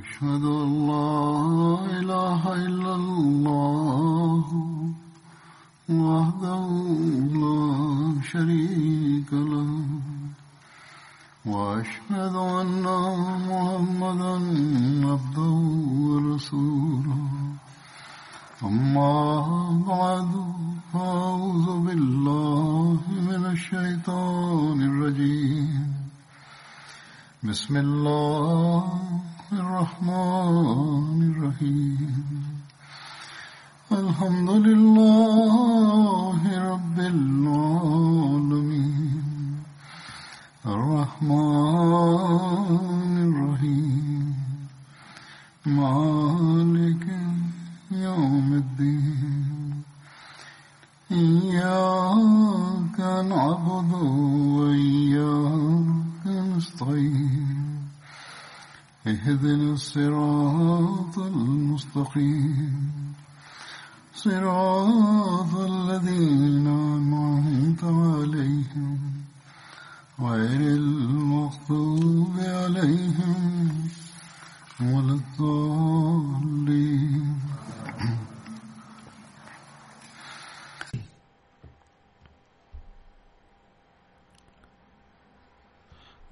أشهد 0.00 0.44
أن 0.44 0.86
لا 0.86 1.20
إله 2.00 2.42
إلا 2.54 2.94
الله 2.94 4.44
وحده 5.90 6.66
لا 7.42 7.60
شريك 8.32 8.61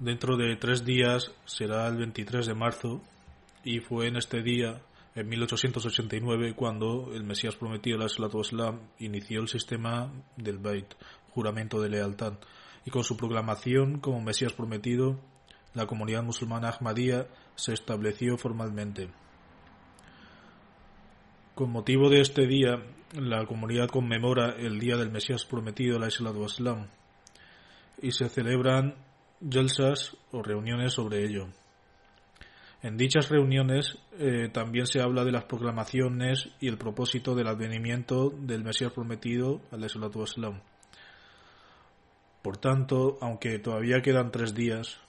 Dentro 0.01 0.35
de 0.35 0.55
tres 0.55 0.83
días 0.83 1.31
será 1.45 1.87
el 1.87 1.95
23 1.97 2.47
de 2.47 2.55
marzo 2.55 3.03
y 3.63 3.81
fue 3.81 4.07
en 4.07 4.15
este 4.15 4.41
día, 4.41 4.81
en 5.13 5.29
1889, 5.29 6.55
cuando 6.55 7.11
el 7.13 7.23
Mesías 7.23 7.55
prometido, 7.55 7.99
la 7.99 8.07
Islam, 8.07 8.79
inició 8.97 9.41
el 9.41 9.47
sistema 9.47 10.11
del 10.37 10.57
Bait, 10.57 10.87
juramento 11.29 11.79
de 11.79 11.89
lealtad, 11.89 12.33
y 12.83 12.89
con 12.89 13.03
su 13.03 13.15
proclamación 13.15 13.99
como 13.99 14.21
Mesías 14.21 14.53
prometido, 14.53 15.19
la 15.75 15.85
comunidad 15.85 16.23
musulmana 16.23 16.69
Ahmadía 16.69 17.27
se 17.53 17.73
estableció 17.73 18.39
formalmente. 18.39 19.11
Con 21.53 21.69
motivo 21.69 22.09
de 22.09 22.21
este 22.21 22.47
día, 22.47 22.81
la 23.13 23.45
comunidad 23.45 23.89
conmemora 23.89 24.55
el 24.57 24.79
día 24.79 24.97
del 24.97 25.11
Mesías 25.11 25.45
prometido, 25.45 25.99
la 25.99 26.07
Islam, 26.07 26.87
y 28.01 28.13
se 28.13 28.29
celebran 28.29 28.95
jalsas 29.49 30.15
o 30.31 30.41
reuniones 30.41 30.93
sobre 30.93 31.25
ello. 31.25 31.47
En 32.83 32.97
dichas 32.97 33.29
reuniones 33.29 33.97
eh, 34.17 34.49
también 34.51 34.87
se 34.87 35.01
habla 35.01 35.23
de 35.23 35.31
las 35.31 35.43
proclamaciones 35.43 36.49
y 36.59 36.67
el 36.67 36.77
propósito 36.77 37.35
del 37.35 37.47
advenimiento 37.47 38.31
del 38.31 38.63
Mesías 38.63 38.91
prometido, 38.91 39.61
al 39.71 39.85
Islam. 39.85 40.61
Por 42.41 42.57
tanto, 42.57 43.19
aunque 43.21 43.59
todavía 43.59 44.01
quedan 44.01 44.31
tres 44.31 44.55
días, 44.55 44.99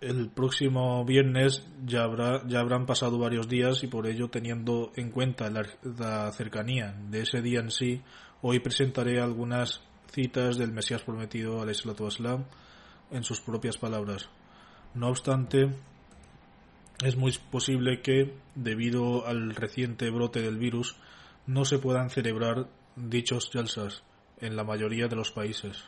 el 0.00 0.30
próximo 0.30 1.04
viernes 1.04 1.66
ya, 1.84 2.04
habrá, 2.04 2.46
ya 2.46 2.60
habrán 2.60 2.86
pasado 2.86 3.18
varios 3.18 3.48
días 3.48 3.82
y 3.82 3.88
por 3.88 4.06
ello, 4.06 4.28
teniendo 4.28 4.92
en 4.94 5.10
cuenta 5.10 5.50
la, 5.50 5.66
la 5.98 6.30
cercanía 6.30 6.94
de 7.10 7.22
ese 7.22 7.42
día 7.42 7.58
en 7.58 7.72
sí, 7.72 8.00
hoy 8.42 8.60
presentaré 8.60 9.20
algunas 9.20 9.80
citas 10.12 10.58
del 10.58 10.72
Mesías 10.72 11.02
prometido 11.02 11.62
al 11.62 11.70
Islam 11.70 12.44
en 13.10 13.24
sus 13.24 13.40
propias 13.40 13.78
palabras. 13.78 14.28
No 14.94 15.08
obstante, 15.08 15.70
es 17.02 17.16
muy 17.16 17.32
posible 17.50 18.02
que, 18.02 18.34
debido 18.54 19.26
al 19.26 19.54
reciente 19.54 20.10
brote 20.10 20.40
del 20.42 20.58
virus, 20.58 20.96
no 21.46 21.64
se 21.64 21.78
puedan 21.78 22.10
celebrar 22.10 22.68
dichos 22.94 23.50
jalsas 23.52 24.02
en 24.40 24.54
la 24.56 24.64
mayoría 24.64 25.08
de 25.08 25.16
los 25.16 25.32
países. 25.32 25.84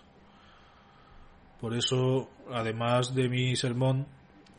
Por 1.61 1.75
eso, 1.75 2.31
además 2.51 3.15
de 3.15 3.29
mi 3.29 3.57
sermón, 3.57 4.07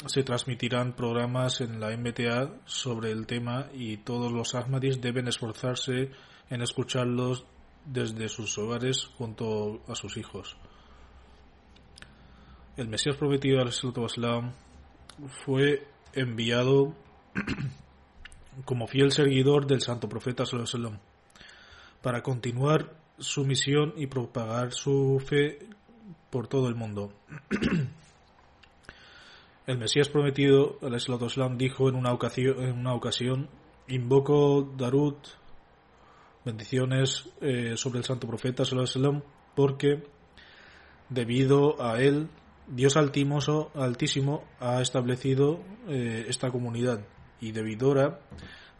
se 0.05 0.23
transmitirán 0.23 0.93
programas 0.93 1.61
en 1.61 1.79
la 1.79 1.95
MTA 1.95 2.51
sobre 2.65 3.11
el 3.11 3.25
tema 3.25 3.67
y 3.73 3.97
todos 3.97 4.31
los 4.31 4.55
Ahmadis 4.55 5.01
deben 5.01 5.27
esforzarse 5.27 6.11
en 6.49 6.61
escucharlos 6.61 7.45
desde 7.85 8.29
sus 8.29 8.57
hogares 8.57 9.05
junto 9.17 9.81
a 9.87 9.95
sus 9.95 10.17
hijos. 10.17 10.57
El 12.77 12.89
Mesías 12.89 13.15
prometido 13.15 13.61
al 13.61 13.69
Islam 13.69 14.51
fue 15.45 15.87
enviado 16.13 16.93
como 18.65 18.87
fiel 18.87 19.11
seguidor 19.11 19.65
del 19.67 19.81
santo 19.81 20.09
profeta 20.09 20.43
para 22.01 22.21
continuar 22.21 22.93
su 23.17 23.45
misión 23.45 23.93
y 23.95 24.07
propagar 24.07 24.73
su 24.73 25.23
fe 25.25 25.59
por 26.29 26.47
todo 26.47 26.67
el 26.67 26.75
mundo. 26.75 27.13
El 29.67 29.79
Mesías 29.79 30.09
prometido, 30.09 30.77
al 30.83 30.93
Islam, 30.93 31.57
dijo 31.57 31.89
en 31.89 31.95
una 31.95 32.13
ocasión, 32.13 32.63
en 32.63 32.77
una 32.77 32.93
ocasión 32.93 33.49
invoco 33.87 34.61
Darut 34.77 35.17
bendiciones 36.45 37.27
eh, 37.41 37.73
sobre 37.75 37.99
el 37.99 38.05
santo 38.05 38.27
profeta 38.27 38.63
sallam, 38.63 39.23
porque 39.55 40.03
debido 41.09 41.81
a 41.81 41.99
él 41.99 42.29
Dios 42.67 42.95
altísimo, 42.97 43.71
altísimo 43.73 44.43
ha 44.59 44.81
establecido 44.81 45.59
eh, 45.87 46.25
esta 46.27 46.51
comunidad 46.51 47.05
y 47.41 47.51
debido 47.51 47.93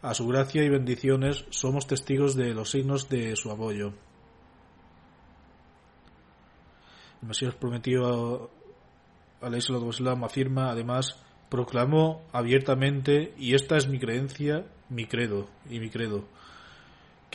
a 0.02 0.14
su 0.14 0.26
gracia 0.26 0.62
y 0.62 0.68
bendiciones 0.68 1.44
somos 1.50 1.86
testigos 1.86 2.34
de 2.36 2.54
los 2.54 2.70
signos 2.70 3.08
de 3.08 3.36
su 3.36 3.50
apoyo. 3.50 3.92
El 7.22 7.28
Mesías 7.28 7.54
prometido 7.54 8.50
al 9.40 9.56
Islam 9.56 10.24
afirma 10.24 10.70
además 10.70 11.22
proclamó 11.48 12.22
abiertamente 12.32 13.34
y 13.38 13.54
esta 13.54 13.76
es 13.76 13.88
mi 13.88 13.98
creencia, 13.98 14.66
mi 14.88 15.06
credo 15.06 15.48
y 15.68 15.80
mi 15.80 15.90
credo 15.90 16.24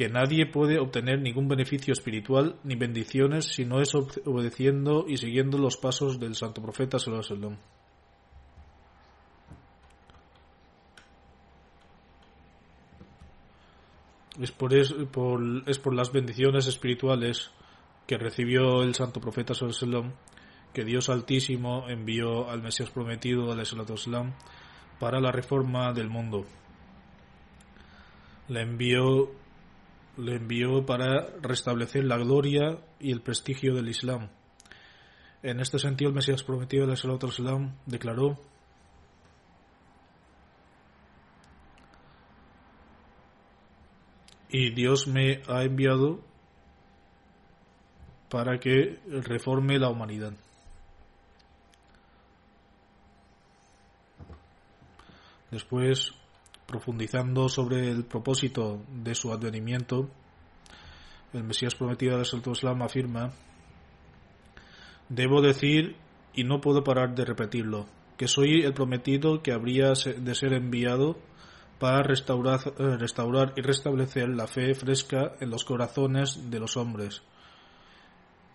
que 0.01 0.09
nadie 0.09 0.47
puede 0.47 0.79
obtener 0.79 1.21
ningún 1.21 1.47
beneficio 1.47 1.93
espiritual 1.93 2.55
ni 2.63 2.73
bendiciones 2.73 3.45
si 3.53 3.65
no 3.65 3.81
es 3.81 3.93
obedeciendo 3.93 5.05
y 5.07 5.17
siguiendo 5.17 5.59
los 5.59 5.77
pasos 5.77 6.19
del 6.19 6.33
santo 6.33 6.59
profeta 6.59 6.97
sallallahu 6.97 7.55
es 14.39 14.51
por, 14.51 14.73
es, 14.73 14.91
por, 14.91 15.39
es 15.67 15.77
por 15.77 15.93
las 15.93 16.11
bendiciones 16.11 16.65
espirituales 16.65 17.51
que 18.07 18.17
recibió 18.17 18.81
el 18.81 18.95
santo 18.95 19.21
profeta 19.21 19.53
sallallahu 19.53 20.13
que 20.73 20.83
Dios 20.83 21.09
Altísimo 21.09 21.87
envió 21.89 22.49
al 22.49 22.63
Mesías 22.63 22.89
prometido 22.89 23.51
al 23.51 23.63
para 24.99 25.19
la 25.19 25.31
reforma 25.31 25.93
del 25.93 26.09
mundo. 26.09 26.47
Le 28.47 28.61
envió 28.61 29.29
le 30.17 30.35
envió 30.35 30.85
para 30.85 31.27
restablecer 31.41 32.03
la 32.03 32.17
gloria 32.17 32.79
y 32.99 33.11
el 33.11 33.21
prestigio 33.21 33.73
del 33.73 33.89
Islam. 33.89 34.29
En 35.43 35.59
este 35.59 35.79
sentido, 35.79 36.09
el 36.09 36.15
Mesías 36.15 36.43
prometido 36.43 36.85
del 36.85 36.95
Islam 36.95 37.75
declaró 37.85 38.37
y 44.49 44.73
Dios 44.73 45.07
me 45.07 45.41
ha 45.47 45.63
enviado 45.63 46.19
para 48.29 48.59
que 48.59 48.99
reforme 49.07 49.79
la 49.79 49.89
humanidad. 49.89 50.33
Después 55.49 56.13
profundizando 56.71 57.49
sobre 57.49 57.91
el 57.91 58.05
propósito 58.05 58.81
de 59.03 59.13
su 59.13 59.33
advenimiento, 59.33 60.09
el 61.33 61.43
Mesías 61.43 61.75
prometido 61.75 62.15
del 62.15 62.25
Salto 62.25 62.51
Islam 62.51 62.81
afirma, 62.81 63.33
debo 65.09 65.41
decir 65.41 65.97
y 66.33 66.45
no 66.45 66.61
puedo 66.61 66.83
parar 66.83 67.13
de 67.13 67.25
repetirlo, 67.25 67.87
que 68.15 68.29
soy 68.29 68.61
el 68.61 68.73
prometido 68.73 69.43
que 69.43 69.51
habría 69.51 69.89
de 69.89 70.35
ser 70.35 70.53
enviado 70.53 71.17
para 71.77 72.03
restaurar, 72.03 72.59
eh, 72.79 72.97
restaurar 72.97 73.53
y 73.57 73.61
restablecer 73.61 74.29
la 74.29 74.47
fe 74.47 74.73
fresca 74.73 75.33
en 75.41 75.49
los 75.49 75.65
corazones 75.65 76.49
de 76.49 76.59
los 76.59 76.77
hombres. 76.77 77.21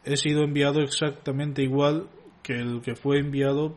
He 0.05 0.17
sido 0.17 0.43
enviado 0.43 0.81
exactamente 0.81 1.63
igual 1.63 2.09
que 2.43 2.55
el 2.55 2.81
que 2.81 2.95
fue 2.95 3.19
enviado 3.19 3.75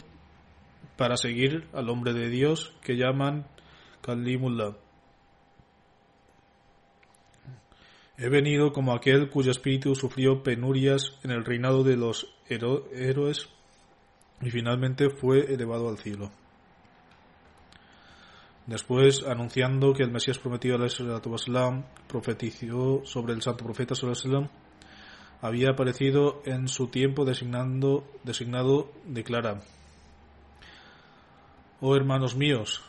para 0.95 1.17
seguir 1.17 1.67
al 1.73 1.89
hombre 1.89 2.13
de 2.13 2.29
Dios 2.29 2.73
que 2.81 2.95
llaman 2.95 3.47
Kalimullah. 4.01 4.75
He 8.17 8.27
venido 8.27 8.73
como 8.73 8.93
aquel 8.93 9.29
cuyo 9.29 9.51
espíritu 9.51 9.95
sufrió 9.95 10.43
penurias 10.43 11.17
en 11.23 11.31
el 11.31 11.45
reinado 11.45 11.83
de 11.83 11.95
los 11.95 12.27
héroes 12.49 13.47
y 14.41 14.49
finalmente 14.49 15.09
fue 15.09 15.53
elevado 15.53 15.87
al 15.87 15.97
cielo. 15.97 16.31
Después, 18.67 19.23
anunciando 19.25 19.93
que 19.93 20.03
el 20.03 20.11
Mesías 20.11 20.37
prometido 20.37 20.75
al 20.75 20.83
profetizó 22.07 23.01
sobre 23.05 23.33
el 23.33 23.41
santo 23.41 23.63
profeta 23.63 23.95
había 25.41 25.69
aparecido 25.71 26.41
en 26.45 26.67
su 26.67 26.87
tiempo 26.87 27.25
designando, 27.25 28.05
designado, 28.23 28.91
declara, 29.05 29.61
Oh 31.81 31.95
hermanos 31.95 32.35
míos, 32.35 32.83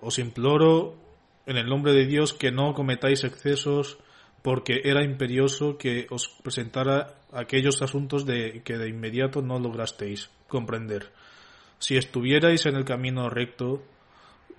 os 0.00 0.18
imploro 0.18 0.94
en 1.46 1.56
el 1.56 1.66
nombre 1.66 1.92
de 1.92 2.06
Dios 2.06 2.34
que 2.34 2.50
no 2.50 2.74
cometáis 2.74 3.24
excesos 3.24 3.98
porque 4.42 4.82
era 4.84 5.02
imperioso 5.02 5.76
que 5.76 6.06
os 6.10 6.28
presentara 6.28 7.18
aquellos 7.32 7.82
asuntos 7.82 8.24
de 8.26 8.62
que 8.64 8.78
de 8.78 8.88
inmediato 8.88 9.42
no 9.42 9.58
lograsteis 9.58 10.30
comprender. 10.46 11.10
Si 11.78 11.96
estuvierais 11.96 12.64
en 12.66 12.76
el 12.76 12.84
camino 12.84 13.28
recto, 13.28 13.82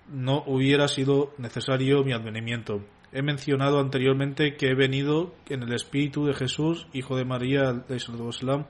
no 0.08 0.44
hubiera 0.46 0.88
sido 0.88 1.32
necesario 1.38 2.04
mi 2.04 2.12
advenimiento. 2.12 2.84
He 3.12 3.22
mencionado 3.22 3.80
anteriormente 3.80 4.56
que 4.56 4.68
he 4.68 4.74
venido 4.74 5.34
en 5.48 5.62
el 5.62 5.72
espíritu 5.72 6.26
de 6.26 6.34
Jesús, 6.34 6.86
hijo 6.92 7.16
de 7.16 7.24
María, 7.24 7.72
de 7.72 8.64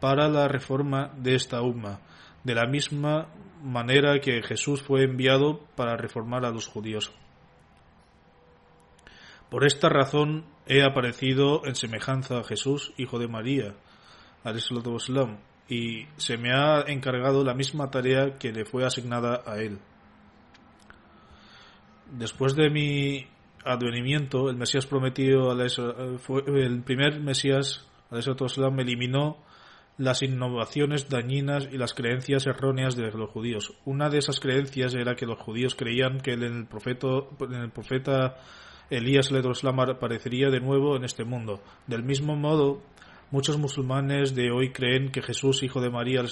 para 0.00 0.28
la 0.28 0.48
reforma 0.48 1.12
de 1.16 1.36
esta 1.36 1.62
umma, 1.62 2.00
de 2.46 2.54
la 2.54 2.66
misma 2.66 3.26
manera 3.60 4.20
que 4.20 4.40
Jesús 4.40 4.80
fue 4.80 5.02
enviado 5.02 5.58
para 5.74 5.96
reformar 5.96 6.44
a 6.44 6.52
los 6.52 6.68
judíos. 6.68 7.12
Por 9.50 9.66
esta 9.66 9.88
razón 9.88 10.44
he 10.66 10.84
aparecido 10.84 11.66
en 11.66 11.74
semejanza 11.74 12.38
a 12.38 12.44
Jesús, 12.44 12.92
hijo 12.98 13.18
de 13.18 13.26
María, 13.26 13.74
y 15.68 16.06
se 16.18 16.36
me 16.36 16.52
ha 16.54 16.82
encargado 16.86 17.42
la 17.42 17.54
misma 17.54 17.90
tarea 17.90 18.38
que 18.38 18.52
le 18.52 18.64
fue 18.64 18.86
asignada 18.86 19.42
a 19.44 19.58
él. 19.58 19.80
Después 22.12 22.54
de 22.54 22.70
mi 22.70 23.26
advenimiento, 23.64 24.48
el 24.50 24.56
Mesías 24.56 24.86
prometido, 24.86 25.50
el 25.50 26.82
primer 26.84 27.20
Mesías, 27.20 27.84
me 28.12 28.82
eliminó 28.82 29.38
las 29.98 30.22
innovaciones 30.22 31.08
dañinas 31.08 31.68
y 31.72 31.78
las 31.78 31.94
creencias 31.94 32.46
erróneas 32.46 32.96
de 32.96 33.10
los 33.10 33.30
judíos. 33.30 33.72
Una 33.84 34.10
de 34.10 34.18
esas 34.18 34.40
creencias 34.40 34.94
era 34.94 35.14
que 35.14 35.26
los 35.26 35.38
judíos 35.38 35.74
creían 35.74 36.20
que 36.20 36.32
el 36.32 36.66
profeta, 36.66 37.08
en 37.40 37.54
el 37.54 37.70
profeta 37.70 38.36
Elías 38.90 39.30
aparecería 39.32 40.50
de 40.50 40.60
nuevo 40.60 40.96
en 40.96 41.04
este 41.04 41.24
mundo. 41.24 41.62
Del 41.86 42.02
mismo 42.02 42.36
modo, 42.36 42.82
muchos 43.30 43.58
musulmanes 43.58 44.34
de 44.34 44.50
hoy 44.50 44.70
creen 44.70 45.10
que 45.10 45.22
Jesús, 45.22 45.62
hijo 45.62 45.80
de 45.80 45.90
María, 45.90 46.22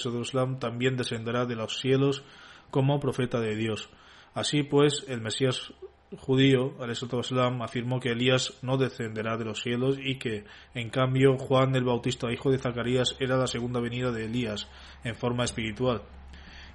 también 0.59 0.95
descenderá 0.95 1.45
de 1.45 1.55
los 1.55 1.79
cielos 1.79 2.23
como 2.69 2.99
profeta 2.99 3.39
de 3.39 3.55
Dios. 3.55 3.89
Así 4.33 4.63
pues, 4.63 5.05
el 5.07 5.21
Mesías 5.21 5.73
judío, 6.17 6.73
Islam, 7.21 7.61
afirmó 7.61 7.99
que 7.99 8.09
Elías 8.09 8.57
no 8.61 8.77
descenderá 8.77 9.37
de 9.37 9.45
los 9.45 9.61
cielos 9.61 9.97
y 10.01 10.15
que, 10.15 10.45
en 10.73 10.89
cambio, 10.89 11.37
Juan 11.37 11.75
el 11.75 11.83
Bautista, 11.83 12.31
hijo 12.31 12.51
de 12.51 12.59
Zacarías, 12.59 13.15
era 13.19 13.37
la 13.37 13.47
segunda 13.47 13.79
venida 13.79 14.11
de 14.11 14.25
Elías 14.25 14.67
en 15.03 15.15
forma 15.15 15.43
espiritual 15.43 16.01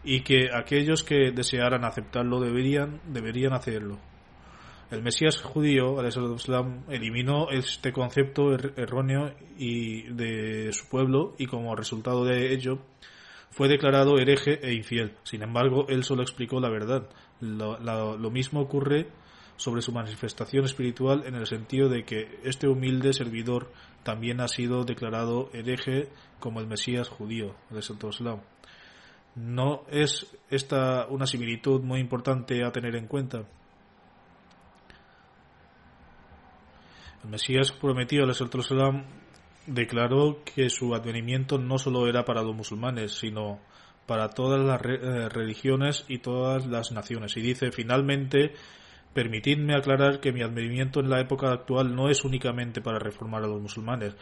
y 0.03 0.23
que 0.23 0.49
aquellos 0.53 1.03
que 1.03 1.31
desearan 1.31 1.85
aceptarlo 1.85 2.41
deberían, 2.41 3.01
deberían 3.07 3.53
hacerlo. 3.53 3.99
El 4.91 5.03
Mesías 5.03 5.41
judío, 5.41 6.05
Islam, 6.05 6.85
eliminó 6.89 7.51
este 7.51 7.93
concepto 7.93 8.53
er-, 8.53 8.75
erróneo 8.77 9.33
y 9.57 10.03
de 10.13 10.73
su 10.73 10.89
pueblo 10.89 11.35
y 11.39 11.47
como 11.47 11.77
resultado 11.77 12.25
de 12.25 12.53
ello 12.53 12.81
fue 13.51 13.69
declarado 13.69 14.19
hereje 14.19 14.59
e 14.63 14.75
infiel. 14.75 15.13
Sin 15.23 15.43
embargo, 15.43 15.87
él 15.89 16.03
solo 16.03 16.23
explicó 16.23 16.61
la 16.61 16.71
verdad. 16.71 17.09
Lo, 17.41 18.31
mismo 18.31 18.61
ocurre 18.61 19.09
sobre 19.61 19.83
su 19.83 19.93
manifestación 19.93 20.65
espiritual 20.65 21.25
en 21.27 21.35
el 21.35 21.47
sentido 21.47 21.91
de 21.91 22.03
que 22.05 22.41
este 22.45 22.67
humilde 22.67 23.13
servidor 23.13 23.71
también 24.03 24.41
ha 24.41 24.49
sido 24.49 24.85
declarado 24.85 25.51
hereje 25.53 26.09
como 26.39 26.61
el 26.61 26.67
Mesías 26.67 27.11
judío, 27.11 27.55
el 27.71 27.83
Santo 27.83 28.09
No 29.35 29.83
es 29.91 30.35
esta 30.49 31.07
una 31.09 31.27
similitud 31.27 31.83
muy 31.83 32.01
importante 32.01 32.65
a 32.65 32.73
tener 32.73 32.97
en 32.97 33.07
cuenta. 33.07 33.45
El 37.23 37.29
Mesías 37.29 37.71
prometido 37.71 38.25
al 38.25 38.35
Santo 38.35 38.61
declaró 39.67 40.39
que 40.43 40.71
su 40.71 40.95
advenimiento 40.95 41.59
no 41.59 41.77
solo 41.77 42.09
era 42.09 42.25
para 42.25 42.43
los 42.43 42.57
musulmanes, 42.57 43.13
sino 43.13 43.61
para 44.07 44.31
todas 44.31 44.59
las 44.59 44.81
eh, 44.87 45.29
religiones 45.29 46.07
y 46.09 46.21
todas 46.21 46.67
las 46.67 46.93
naciones. 46.93 47.37
Y 47.37 47.43
dice, 47.43 47.71
finalmente, 47.73 48.55
permitidme 49.15 49.75
aclarar 49.75 50.21
que 50.21 50.33
mi 50.33 50.43
advenimiento 50.43 51.01
en 51.01 51.11
la 51.11 51.21
época 51.21 51.53
actual 51.53 51.95
no 51.95 52.09
es 52.09 52.25
únicamente 52.25 52.81
para 52.81 52.99
reformar 52.99 53.45
a 53.45 53.49
los 53.49 53.61
musulmanes, 53.61 54.17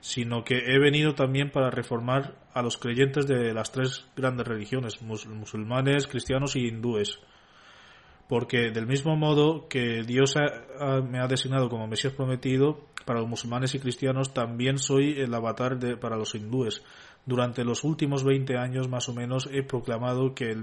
sino 0.00 0.44
que 0.44 0.58
he 0.58 0.78
venido 0.78 1.14
también 1.14 1.50
para 1.50 1.70
reformar 1.70 2.36
a 2.54 2.62
los 2.62 2.78
creyentes 2.78 3.26
de 3.26 3.52
las 3.52 3.72
tres 3.72 4.06
grandes 4.16 4.46
religiones, 4.46 5.02
musulmanes, 5.02 6.06
cristianos 6.06 6.56
y 6.56 6.68
hindúes 6.68 7.20
porque 8.30 8.70
del 8.70 8.86
mismo 8.86 9.16
modo 9.16 9.66
que 9.66 10.04
Dios 10.04 10.36
me 11.10 11.18
ha 11.18 11.26
designado 11.26 11.68
como 11.68 11.88
Mesías 11.88 12.12
prometido 12.12 12.86
para 13.04 13.18
los 13.18 13.28
musulmanes 13.28 13.74
y 13.74 13.80
cristianos, 13.80 14.32
también 14.32 14.78
soy 14.78 15.18
el 15.18 15.34
avatar 15.34 15.80
de, 15.80 15.96
para 15.96 16.16
los 16.16 16.36
hindúes. 16.36 16.84
Durante 17.26 17.64
los 17.64 17.82
últimos 17.82 18.22
20 18.22 18.56
años 18.56 18.88
más 18.88 19.08
o 19.08 19.14
menos 19.14 19.48
he 19.52 19.64
proclamado 19.64 20.32
que 20.32 20.54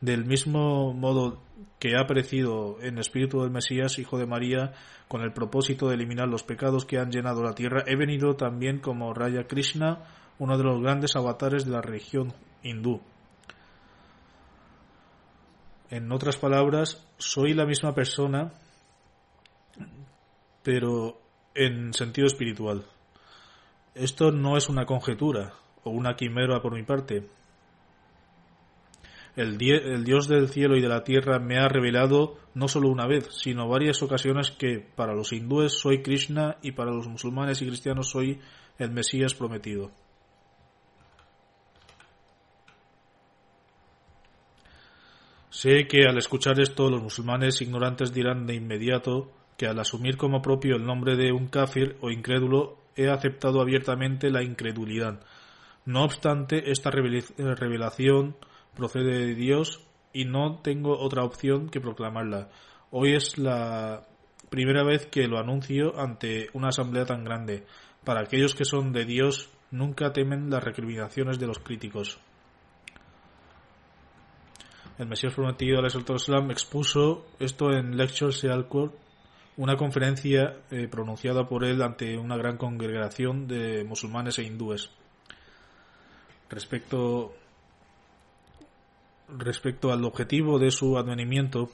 del 0.00 0.24
mismo 0.24 0.92
modo 0.92 1.42
que 1.78 1.96
ha 1.96 2.02
aparecido 2.02 2.78
en 2.80 2.98
espíritu 2.98 3.42
del 3.42 3.50
Mesías, 3.50 3.98
hijo 3.98 4.18
de 4.18 4.26
María, 4.26 4.72
con 5.08 5.22
el 5.22 5.32
propósito 5.32 5.88
de 5.88 5.94
eliminar 5.94 6.28
los 6.28 6.42
pecados 6.42 6.84
que 6.84 6.98
han 6.98 7.10
llenado 7.10 7.42
la 7.42 7.54
tierra, 7.54 7.84
he 7.86 7.96
venido 7.96 8.36
también 8.36 8.78
como 8.78 9.14
Raya 9.14 9.46
Krishna, 9.46 10.04
uno 10.38 10.56
de 10.58 10.64
los 10.64 10.80
grandes 10.80 11.16
avatares 11.16 11.64
de 11.64 11.72
la 11.72 11.80
religión 11.80 12.32
hindú. 12.62 13.00
En 15.90 16.12
otras 16.12 16.36
palabras, 16.36 17.06
soy 17.16 17.54
la 17.54 17.64
misma 17.64 17.94
persona, 17.94 18.52
pero 20.62 21.18
en 21.54 21.94
sentido 21.94 22.26
espiritual. 22.26 22.84
Esto 23.94 24.30
no 24.30 24.56
es 24.56 24.68
una 24.68 24.84
conjetura 24.84 25.54
o 25.82 25.90
una 25.90 26.14
quimera 26.14 26.60
por 26.60 26.74
mi 26.74 26.82
parte. 26.82 27.26
El, 29.38 29.56
Dios 29.56 30.26
del 30.26 30.48
cielo 30.48 30.76
y 30.76 30.80
de 30.80 30.88
la 30.88 31.04
tierra 31.04 31.38
me 31.38 31.58
ha 31.58 31.68
revelado 31.68 32.38
no 32.54 32.66
solo 32.66 32.88
una 32.88 33.06
vez, 33.06 33.28
sino 33.30 33.68
varias 33.68 34.02
ocasiones 34.02 34.50
que 34.50 34.80
para 34.80 35.14
los 35.14 35.32
hindúes 35.32 35.78
soy 35.78 36.02
Krishna 36.02 36.56
y 36.60 36.72
para 36.72 36.90
los 36.90 37.06
musulmanes 37.06 37.62
y 37.62 37.66
cristianos 37.66 38.10
soy 38.10 38.40
el 38.78 38.90
Mesías 38.90 39.34
prometido. 39.34 39.92
Sé 45.50 45.86
que 45.86 46.08
al 46.08 46.18
escuchar 46.18 46.58
esto 46.58 46.90
los 46.90 47.00
musulmanes 47.00 47.62
ignorantes 47.62 48.12
dirán 48.12 48.44
de 48.44 48.56
inmediato 48.56 49.30
que 49.56 49.68
al 49.68 49.78
asumir 49.78 50.16
como 50.16 50.42
propio 50.42 50.74
el 50.74 50.84
nombre 50.84 51.14
de 51.14 51.30
un 51.30 51.46
kafir 51.46 51.96
o 52.00 52.10
incrédulo 52.10 52.78
he 52.96 53.08
aceptado 53.08 53.60
abiertamente 53.60 54.30
la 54.30 54.42
incredulidad. 54.42 55.20
No 55.84 56.02
obstante, 56.02 56.72
esta 56.72 56.90
revelación 56.90 58.34
procede 58.76 59.26
de 59.26 59.34
Dios 59.34 59.84
y 60.12 60.24
no 60.24 60.60
tengo 60.62 60.98
otra 60.98 61.24
opción 61.24 61.68
que 61.68 61.80
proclamarla. 61.80 62.48
Hoy 62.90 63.14
es 63.14 63.38
la 63.38 64.02
primera 64.50 64.82
vez 64.82 65.06
que 65.06 65.26
lo 65.26 65.38
anuncio 65.38 65.98
ante 65.98 66.48
una 66.52 66.68
asamblea 66.68 67.04
tan 67.04 67.24
grande. 67.24 67.64
Para 68.04 68.22
aquellos 68.22 68.54
que 68.54 68.64
son 68.64 68.92
de 68.92 69.04
Dios, 69.04 69.50
nunca 69.70 70.12
temen 70.12 70.50
las 70.50 70.64
recriminaciones 70.64 71.38
de 71.38 71.46
los 71.46 71.58
críticos 71.58 72.18
el 74.98 75.06
Mesías 75.06 75.32
prometido, 75.32 75.80
Islam, 75.86 76.50
expuso 76.50 77.26
esto 77.38 77.70
en 77.70 77.96
Lectures 77.96 78.44
Court, 78.68 78.94
una 79.56 79.76
conferencia 79.76 80.56
eh, 80.70 80.88
pronunciada 80.88 81.48
por 81.48 81.64
él 81.64 81.82
ante 81.82 82.18
una 82.18 82.36
gran 82.36 82.56
congregación 82.56 83.46
de 83.46 83.84
musulmanes 83.84 84.38
e 84.38 84.44
hindúes. 84.44 84.90
respecto 86.50 87.34
respecto 89.28 89.92
al 89.92 90.04
objetivo 90.04 90.58
de 90.58 90.70
su 90.70 90.96
advenimiento, 90.98 91.70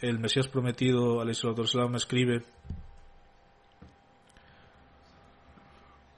el 0.00 0.18
Mesías 0.18 0.48
prometido, 0.48 1.20
al-Islam, 1.20 1.94
escribe 1.94 2.42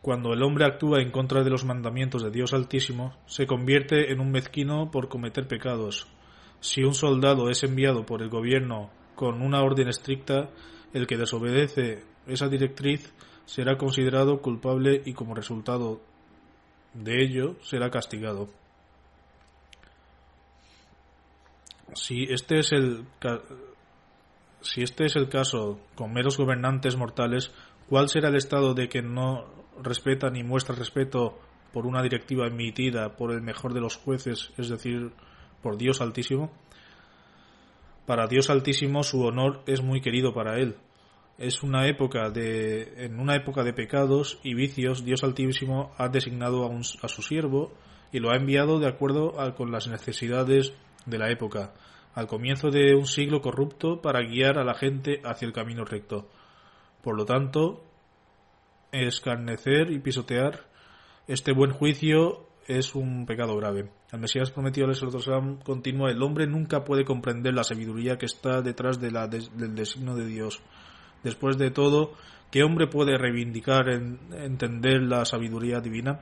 Cuando 0.01 0.35
el 0.35 0.43
hombre 0.43 0.67
actúa 0.67 1.01
en 1.01 1.11
contra 1.11 1.43
de 1.43 1.51
los 1.51 1.65
mandamientos 1.65 2.23
de 2.23 2.31
Dios 2.31 2.53
Altísimo, 2.53 3.15
se 3.27 3.47
convierte 3.47 4.13
en 4.13 4.21
un 4.21 4.31
mezquino 4.31 4.91
por 4.91 5.09
cometer 5.09 5.49
pecados. 5.49 6.07
Si 6.61 6.83
un 6.83 6.95
soldado 6.95 7.49
es 7.49 7.63
enviado 7.63 8.05
por 8.05 8.21
el 8.21 8.29
gobierno 8.29 8.91
con 9.15 9.41
una 9.41 9.63
orden 9.63 9.89
estricta, 9.89 10.51
el 10.93 11.07
que 11.07 11.17
desobedece 11.17 12.05
esa 12.27 12.49
directriz 12.49 13.15
será 13.47 13.79
considerado 13.79 14.43
culpable 14.43 15.03
y 15.05 15.15
como 15.15 15.35
resultado 15.35 16.01
de 16.93 17.23
ello 17.23 17.57
será 17.63 17.91
castigado. 17.91 18.49
Si 21.93 22.25
este 22.25 22.59
es 22.59 22.73
el 22.73 23.05
si 24.61 24.83
este 24.83 25.05
es 25.05 25.17
el 25.17 25.29
caso 25.29 25.79
con 25.95 26.12
meros 26.12 26.38
gobernantes 26.38 26.97
mortales, 26.97 27.53
¿cuál 27.88 28.09
será 28.09 28.29
el 28.29 28.37
estado 28.37 28.75
de 28.75 28.88
que 28.88 29.03
no 29.03 29.45
respeta 29.83 30.31
ni 30.31 30.43
muestra 30.43 30.75
respeto 30.75 31.38
por 31.73 31.87
una 31.87 32.03
directiva 32.03 32.47
emitida 32.47 33.17
por 33.17 33.33
el 33.33 33.43
mejor 33.43 33.75
de 33.75 33.81
los 33.81 33.97
jueces, 33.97 34.53
es 34.57 34.69
decir, 34.69 35.11
por 35.61 35.76
Dios 35.76 36.00
Altísimo, 36.00 36.53
para 38.07 38.26
Dios 38.26 38.49
Altísimo 38.49 39.03
su 39.03 39.23
honor 39.23 39.62
es 39.67 39.83
muy 39.83 40.00
querido 40.00 40.33
para 40.33 40.59
él. 40.59 40.76
Es 41.37 41.64
una 41.64 41.88
época 41.88 42.31
de, 42.31 43.05
en 43.05 43.19
una 43.19 43.35
época 43.35 43.64
de 43.64 43.73
pecados 43.73 44.38
y 44.45 44.55
vicios, 44.55 45.05
Dios 45.05 45.25
Altísimo 45.25 45.93
ha 45.99 46.09
designado 46.09 46.64
a, 46.64 46.71
a 47.03 47.09
su 47.09 47.23
siervo 47.23 47.73
y 48.12 48.21
lo 48.21 48.31
ha 48.31 48.37
enviado 48.37 48.79
de 48.79 48.87
acuerdo 48.87 49.35
con 49.57 49.73
las 49.73 49.88
necesidades 49.88 50.75
de 51.07 51.19
la 51.19 51.31
época, 51.31 51.73
al 52.15 52.27
comienzo 52.27 52.71
de 52.71 52.95
un 52.95 53.07
siglo 53.07 53.41
corrupto 53.41 54.01
para 54.01 54.21
guiar 54.21 54.59
a 54.59 54.65
la 54.65 54.75
gente 54.75 55.21
hacia 55.25 55.47
el 55.47 55.53
camino 55.53 55.85
recto. 55.85 56.29
Por 57.03 57.17
lo 57.17 57.25
tanto, 57.25 57.85
escarnecer 58.93 59.91
y 59.91 59.99
pisotear 59.99 60.65
este 61.27 61.53
buen 61.53 61.71
juicio 61.73 62.47
es 62.67 62.95
un 62.95 63.27
pecado 63.27 63.57
grave. 63.57 63.91
El 64.13 64.21
Mesías 64.21 64.51
prometido 64.51 64.87
al 64.87 65.59
continúa, 65.65 66.11
el 66.11 66.23
hombre 66.23 66.47
nunca 66.47 66.85
puede 66.85 67.05
comprender 67.05 67.55
la 67.55 67.65
sabiduría 67.65 68.17
que 68.17 68.27
está 68.27 68.63
detrás 68.63 69.01
de 69.01 69.11
la 69.11 69.27
del 69.27 69.75
designo 69.75 70.15
de 70.15 70.27
Dios. 70.27 70.63
Después 71.23 71.59
de 71.59 71.71
todo, 71.71 72.13
¿qué 72.51 72.63
hombre 72.63 72.87
puede 72.87 73.17
reivindicar 73.19 73.89
en, 73.89 74.19
entender 74.33 75.03
la 75.03 75.25
sabiduría 75.25 75.81
divina? 75.81 76.21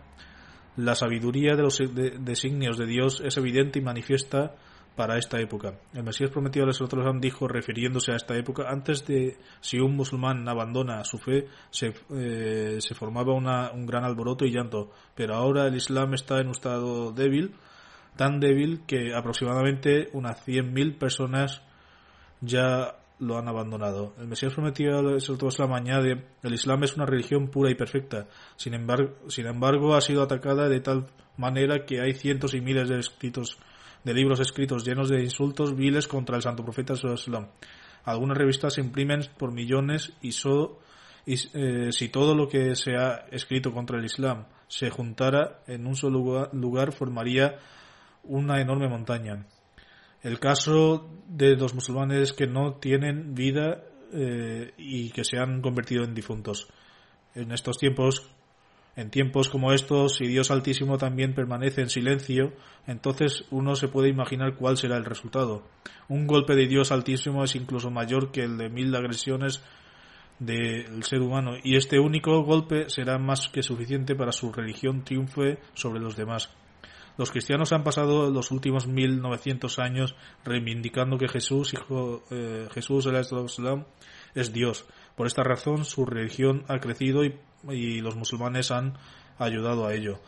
La 0.76 0.94
sabiduría 0.94 1.54
de 1.54 1.62
los 1.62 1.82
designios 2.20 2.78
de 2.78 2.86
Dios 2.86 3.20
es 3.24 3.36
evidente 3.36 3.78
y 3.78 3.82
manifiesta 3.82 4.54
para 4.96 5.18
esta 5.18 5.40
época. 5.40 5.74
El 5.94 6.02
Mesías 6.02 6.30
prometido 6.30 6.68
a 6.68 6.72
Salam 6.72 7.20
dijo, 7.20 7.48
refiriéndose 7.48 8.12
a 8.12 8.16
esta 8.16 8.36
época, 8.36 8.64
antes 8.68 9.06
de 9.06 9.36
si 9.60 9.78
un 9.78 9.96
musulmán 9.96 10.48
abandona 10.48 11.04
su 11.04 11.18
fe, 11.18 11.48
se, 11.70 11.94
eh, 12.14 12.76
se 12.80 12.94
formaba 12.94 13.32
un 13.34 13.86
gran 13.86 14.04
alboroto 14.04 14.44
y 14.44 14.52
llanto, 14.52 14.90
pero 15.14 15.34
ahora 15.34 15.66
el 15.66 15.76
Islam 15.76 16.14
está 16.14 16.40
en 16.40 16.46
un 16.46 16.52
estado 16.52 17.12
débil, 17.12 17.54
tan 18.16 18.40
débil 18.40 18.82
que 18.86 19.14
aproximadamente 19.14 20.08
unas 20.12 20.46
100.000 20.46 20.98
personas 20.98 21.62
ya 22.40 22.96
lo 23.18 23.38
han 23.38 23.48
abandonado. 23.48 24.14
El 24.18 24.26
Mesías 24.26 24.52
prometido 24.52 24.98
al 24.98 25.72
añade, 25.72 26.26
el 26.42 26.54
Islam 26.54 26.82
es 26.82 26.96
una 26.96 27.06
religión 27.06 27.48
pura 27.48 27.70
y 27.70 27.74
perfecta, 27.74 28.26
sin 28.56 28.74
embargo, 28.74 29.14
sin 29.28 29.46
embargo 29.46 29.94
ha 29.94 30.00
sido 30.00 30.22
atacada 30.22 30.68
de 30.68 30.80
tal 30.80 31.06
manera 31.36 31.86
que 31.86 32.00
hay 32.00 32.12
cientos 32.14 32.52
y 32.54 32.60
miles 32.60 32.88
de 32.88 32.98
escritos 32.98 33.58
de 34.04 34.14
libros 34.14 34.40
escritos 34.40 34.84
llenos 34.84 35.08
de 35.08 35.22
insultos 35.22 35.76
viles 35.76 36.08
contra 36.08 36.36
el 36.36 36.42
santo 36.42 36.64
profeta 36.64 36.96
Sallallahu 36.96 37.48
Algunas 38.04 38.36
revistas 38.36 38.74
se 38.74 38.80
imprimen 38.80 39.20
por 39.38 39.52
millones 39.52 40.12
y, 40.20 40.30
eh, 41.26 41.92
si 41.92 42.08
todo 42.08 42.34
lo 42.34 42.48
que 42.48 42.74
se 42.74 42.96
ha 42.96 43.26
escrito 43.30 43.72
contra 43.72 43.98
el 43.98 44.04
Islam 44.04 44.46
se 44.66 44.90
juntara 44.90 45.62
en 45.66 45.86
un 45.86 45.94
solo 45.94 46.48
lugar, 46.52 46.92
formaría 46.92 47.58
una 48.24 48.60
enorme 48.60 48.88
montaña. 48.88 49.46
El 50.22 50.38
caso 50.38 51.10
de 51.26 51.56
los 51.56 51.74
musulmanes 51.74 52.32
que 52.32 52.46
no 52.46 52.74
tienen 52.74 53.34
vida 53.34 53.82
eh, 54.12 54.72
y 54.78 55.10
que 55.10 55.24
se 55.24 55.38
han 55.38 55.60
convertido 55.60 56.04
en 56.04 56.14
difuntos. 56.14 56.68
En 57.34 57.52
estos 57.52 57.78
tiempos 57.78 58.30
en 58.94 59.10
tiempos 59.10 59.48
como 59.48 59.72
estos, 59.72 60.16
si 60.16 60.26
Dios 60.26 60.50
Altísimo 60.50 60.98
también 60.98 61.34
permanece 61.34 61.80
en 61.80 61.88
silencio, 61.88 62.52
entonces 62.86 63.44
uno 63.50 63.74
se 63.74 63.88
puede 63.88 64.08
imaginar 64.08 64.56
cuál 64.56 64.76
será 64.76 64.96
el 64.96 65.04
resultado. 65.04 65.62
Un 66.08 66.26
golpe 66.26 66.54
de 66.54 66.66
Dios 66.66 66.92
Altísimo 66.92 67.42
es 67.44 67.54
incluso 67.54 67.90
mayor 67.90 68.32
que 68.32 68.42
el 68.42 68.58
de 68.58 68.68
mil 68.68 68.94
agresiones 68.94 69.62
del 70.38 71.04
ser 71.04 71.20
humano, 71.20 71.52
y 71.62 71.76
este 71.76 71.98
único 72.00 72.42
golpe 72.42 72.90
será 72.90 73.18
más 73.18 73.48
que 73.48 73.62
suficiente 73.62 74.14
para 74.14 74.32
su 74.32 74.52
religión 74.52 75.04
triunfe 75.04 75.58
sobre 75.74 76.00
los 76.00 76.16
demás. 76.16 76.50
Los 77.18 77.30
cristianos 77.30 77.72
han 77.72 77.84
pasado 77.84 78.30
los 78.30 78.50
últimos 78.50 78.86
mil 78.86 79.20
novecientos 79.20 79.78
años 79.78 80.16
reivindicando 80.44 81.18
que 81.18 81.28
Jesús, 81.28 81.74
hijo, 81.74 82.24
eh, 82.30 82.68
Jesús 82.72 83.06
es 84.34 84.52
Dios. 84.52 84.86
Por 85.14 85.26
esta 85.26 85.42
razón 85.42 85.84
su 85.84 86.06
religión 86.06 86.64
ha 86.68 86.78
crecido 86.78 87.24
y 87.24 87.38
y 87.70 88.00
los 88.00 88.16
musulmanes 88.16 88.70
han 88.70 88.94
ayudado 89.38 89.86
a 89.86 89.94
ello. 89.94 90.18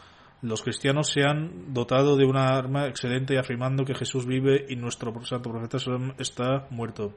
Los 0.43 0.63
cristianos 0.63 1.09
se 1.09 1.23
han 1.23 1.73
dotado 1.73 2.17
de 2.17 2.27
una 2.27 2.49
arma 2.49 2.87
excelente 2.87 3.39
afirmando 3.39 3.85
que 3.85 3.95
Jesús 3.95 4.27
vive 4.27 4.67
y 4.69 4.77
nuestro 4.77 5.13
santo 5.25 5.51
profeta 5.51 5.79
está 6.19 6.67
muerto. 6.71 7.15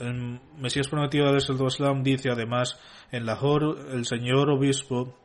El 0.00 0.40
Mesías 0.58 0.88
prometido 0.88 1.32
de 1.32 1.38
Islam 1.38 2.02
dice 2.02 2.30
además 2.30 2.78
en 3.10 3.26
Lahore 3.26 3.92
el 3.92 4.04
señor 4.06 4.50
obispo 4.50 5.16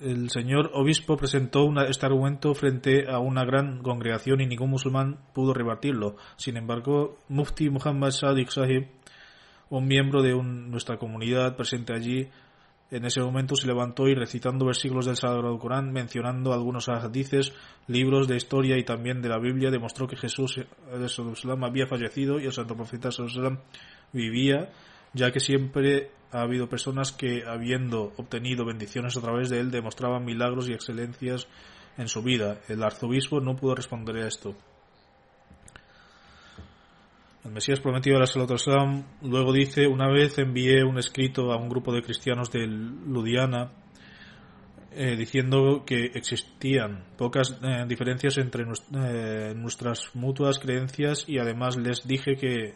el 0.00 0.30
señor 0.30 0.70
obispo 0.74 1.16
presentó 1.16 1.68
este 1.82 2.06
argumento 2.06 2.54
frente 2.54 3.10
a 3.10 3.18
una 3.18 3.44
gran 3.44 3.82
congregación 3.82 4.40
y 4.40 4.46
ningún 4.46 4.70
musulmán 4.70 5.18
pudo 5.34 5.52
rebatirlo. 5.54 6.16
Sin 6.36 6.56
embargo, 6.56 7.18
Mufti 7.28 7.68
Muhammad 7.68 8.10
Sadiq 8.10 8.50
Sahib, 8.50 8.88
un 9.70 9.86
miembro 9.86 10.22
de 10.22 10.34
nuestra 10.34 10.98
comunidad 10.98 11.56
presente 11.56 11.92
allí, 11.92 12.28
en 12.90 13.04
ese 13.04 13.20
momento 13.20 13.54
se 13.54 13.66
levantó 13.66 14.08
y 14.08 14.14
recitando 14.14 14.64
versículos 14.64 15.04
del 15.04 15.16
Sagrado 15.16 15.58
Corán, 15.58 15.92
mencionando 15.92 16.54
algunos 16.54 16.88
hadices, 16.88 17.52
libros 17.86 18.28
de 18.28 18.36
historia 18.36 18.78
y 18.78 18.84
también 18.84 19.20
de 19.20 19.28
la 19.28 19.38
Biblia, 19.38 19.70
demostró 19.70 20.06
que 20.06 20.16
Jesús 20.16 20.58
había 21.60 21.86
fallecido 21.86 22.40
y 22.40 22.46
el 22.46 22.52
Santo 22.52 22.76
Profeta 22.76 23.10
vivía, 24.12 24.70
ya 25.18 25.32
que 25.32 25.40
siempre 25.40 26.10
ha 26.30 26.42
habido 26.42 26.68
personas 26.68 27.12
que, 27.12 27.44
habiendo 27.46 28.12
obtenido 28.16 28.64
bendiciones 28.64 29.16
a 29.16 29.20
través 29.20 29.50
de 29.50 29.60
él, 29.60 29.70
demostraban 29.70 30.24
milagros 30.24 30.68
y 30.68 30.72
excelencias 30.72 31.48
en 31.96 32.08
su 32.08 32.22
vida. 32.22 32.60
El 32.68 32.82
arzobispo 32.82 33.40
no 33.40 33.56
pudo 33.56 33.74
responder 33.74 34.16
a 34.18 34.28
esto. 34.28 34.54
El 37.44 37.52
Mesías 37.52 37.80
prometido 37.80 38.16
a 38.16 38.20
la 38.20 38.98
luego 39.22 39.52
dice, 39.52 39.86
una 39.86 40.08
vez 40.08 40.38
envié 40.38 40.84
un 40.84 40.98
escrito 40.98 41.52
a 41.52 41.56
un 41.56 41.68
grupo 41.68 41.92
de 41.92 42.02
cristianos 42.02 42.50
de 42.52 42.66
Ludiana 42.66 43.72
eh, 44.92 45.16
diciendo 45.16 45.84
que 45.86 46.06
existían 46.14 47.04
pocas 47.16 47.58
eh, 47.62 47.84
diferencias 47.86 48.36
entre 48.38 48.64
eh, 48.64 49.54
nuestras 49.56 50.14
mutuas 50.14 50.58
creencias 50.58 51.24
y 51.28 51.38
además 51.38 51.76
les 51.76 52.06
dije 52.06 52.36
que, 52.36 52.74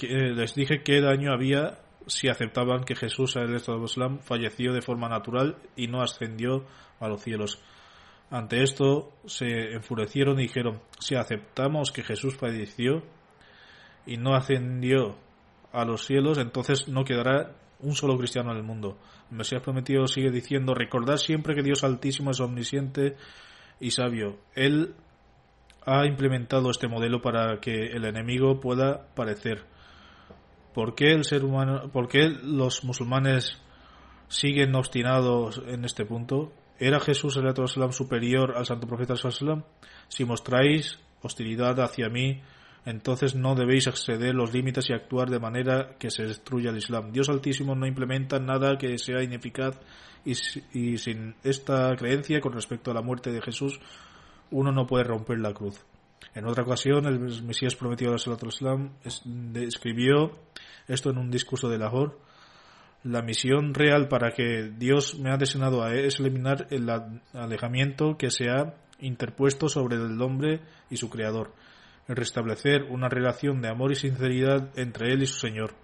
que 0.00 0.08
les 0.08 0.54
dije 0.54 0.82
qué 0.82 1.02
daño 1.02 1.30
había 1.30 1.78
si 2.06 2.28
aceptaban 2.28 2.84
que 2.84 2.96
Jesús 2.96 3.36
Islam 3.84 4.20
falleció 4.20 4.72
de 4.72 4.80
forma 4.80 5.10
natural 5.10 5.56
y 5.76 5.88
no 5.88 6.00
ascendió 6.00 6.64
a 7.00 7.08
los 7.08 7.22
cielos. 7.22 7.62
Ante 8.30 8.62
esto 8.62 9.12
se 9.26 9.74
enfurecieron 9.74 10.38
y 10.38 10.44
dijeron, 10.44 10.80
si 10.98 11.16
aceptamos 11.16 11.92
que 11.92 12.02
Jesús 12.02 12.34
falleció 12.38 13.02
y 14.06 14.16
no 14.16 14.34
ascendió 14.34 15.18
a 15.70 15.84
los 15.84 16.06
cielos, 16.06 16.38
entonces 16.38 16.88
no 16.88 17.04
quedará 17.04 17.52
un 17.80 17.94
solo 17.94 18.16
cristiano 18.16 18.52
en 18.52 18.56
el 18.56 18.62
mundo. 18.62 18.96
El 19.30 19.36
Mesías 19.36 19.60
prometido 19.62 20.06
sigue 20.06 20.30
diciendo, 20.30 20.72
recordad 20.72 21.16
siempre 21.16 21.54
que 21.54 21.62
Dios 21.62 21.84
Altísimo 21.84 22.30
es 22.30 22.40
omnisciente 22.40 23.16
y 23.80 23.90
sabio. 23.90 24.38
Él 24.54 24.94
ha 25.84 26.06
implementado 26.06 26.70
este 26.70 26.88
modelo 26.88 27.20
para 27.20 27.60
que 27.60 27.88
el 27.88 28.06
enemigo 28.06 28.60
pueda 28.60 29.06
parecer 29.14 29.66
¿Por 30.74 30.94
qué 30.94 31.12
el 31.12 31.24
ser 31.24 31.44
humano, 31.44 31.90
por 31.92 32.08
qué 32.08 32.28
los 32.28 32.84
musulmanes 32.84 33.58
siguen 34.28 34.74
obstinados 34.74 35.62
en 35.66 35.84
este 35.84 36.04
punto? 36.04 36.52
¿Era 36.78 37.00
Jesús 37.00 37.36
el 37.36 37.92
superior 37.92 38.54
al 38.56 38.66
santo 38.66 38.86
profeta 38.86 39.14
Si 40.08 40.24
mostráis 40.24 40.98
hostilidad 41.22 41.78
hacia 41.80 42.08
mí, 42.08 42.40
entonces 42.86 43.34
no 43.34 43.54
debéis 43.54 43.86
exceder 43.86 44.34
los 44.34 44.54
límites 44.54 44.88
y 44.88 44.94
actuar 44.94 45.28
de 45.28 45.38
manera 45.38 45.96
que 45.98 46.10
se 46.10 46.24
destruya 46.24 46.70
el 46.70 46.78
Islam. 46.78 47.12
Dios 47.12 47.28
Altísimo 47.28 47.74
no 47.74 47.86
implementa 47.86 48.38
nada 48.38 48.78
que 48.78 48.96
sea 48.96 49.22
ineficaz 49.22 49.78
y 50.24 50.98
sin 50.98 51.34
esta 51.42 51.94
creencia 51.96 52.40
con 52.40 52.52
respecto 52.52 52.90
a 52.90 52.94
la 52.94 53.02
muerte 53.02 53.32
de 53.32 53.42
Jesús 53.42 53.80
uno 54.50 54.72
no 54.72 54.86
puede 54.86 55.04
romper 55.04 55.38
la 55.38 55.52
cruz. 55.52 55.84
En 56.34 56.46
otra 56.46 56.62
ocasión, 56.62 57.06
el 57.06 57.42
Mesías 57.42 57.74
prometido 57.74 58.12
al 58.12 58.48
Islam 58.48 58.90
escribió 59.54 60.38
esto 60.86 61.10
en 61.10 61.18
un 61.18 61.30
discurso 61.30 61.68
de 61.68 61.78
Lahore. 61.78 62.12
La 63.02 63.22
misión 63.22 63.74
real 63.74 64.08
para 64.08 64.32
que 64.32 64.70
Dios 64.76 65.18
me 65.18 65.30
ha 65.30 65.38
designado 65.38 65.82
a 65.82 65.94
es 65.94 66.20
eliminar 66.20 66.66
el 66.70 66.88
alejamiento 67.32 68.16
que 68.18 68.30
se 68.30 68.50
ha 68.50 68.74
interpuesto 69.00 69.68
sobre 69.68 69.96
el 69.96 70.20
hombre 70.20 70.60
y 70.90 70.96
su 70.96 71.08
creador, 71.08 71.54
restablecer 72.06 72.82
una 72.84 73.08
relación 73.08 73.62
de 73.62 73.68
amor 73.68 73.92
y 73.92 73.96
sinceridad 73.96 74.68
entre 74.78 75.12
él 75.12 75.22
y 75.22 75.26
su 75.26 75.38
Señor. 75.38 75.74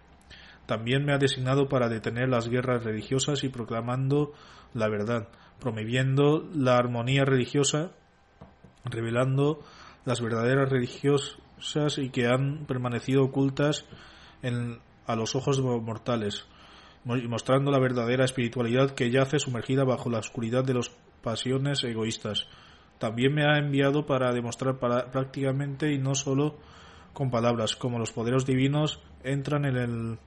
También 0.67 1.05
me 1.05 1.15
ha 1.15 1.19
designado 1.19 1.69
para 1.69 1.89
detener 1.89 2.29
las 2.29 2.49
guerras 2.49 2.85
religiosas 2.85 3.45
y 3.45 3.49
proclamando 3.49 4.33
la 4.75 4.89
verdad, 4.89 5.29
promoviendo 5.61 6.47
la 6.53 6.77
armonía 6.77 7.25
religiosa, 7.25 7.93
revelando 8.85 9.63
las 10.07 10.23
verdaderas 10.23 10.71
religiosas 10.71 11.99
y 11.99 12.09
que 12.09 12.27
han 12.27 12.65
permanecido 12.65 13.25
ocultas 13.25 13.85
a 15.07 15.17
los 15.17 15.35
ojos 15.35 15.61
mortales, 15.61 16.47
mostrando 17.05 17.71
la 17.71 17.79
verdadera 17.79 18.25
espiritualidad 18.25 18.93
que 18.93 19.11
yace 19.11 19.39
sumergida 19.39 19.85
bajo 19.85 20.09
la 20.09 20.21
oscuridad 20.21 20.65
de 20.65 20.75
las 20.75 20.91
pasiones 21.23 21.85
egoístas. 21.85 22.47
También 22.99 23.35
me 23.35 23.45
ha 23.45 23.59
enviado 23.59 24.07
para 24.07 24.33
demostrar 24.33 24.79
prácticamente 24.79 25.93
y 25.93 25.99
no 25.99 26.15
solo 26.15 26.57
con 27.13 27.31
palabras, 27.31 27.77
cómo 27.77 27.99
los 27.99 28.13
poderes 28.13 28.47
divinos 28.47 29.03
entran 29.25 29.65
en 29.65 30.19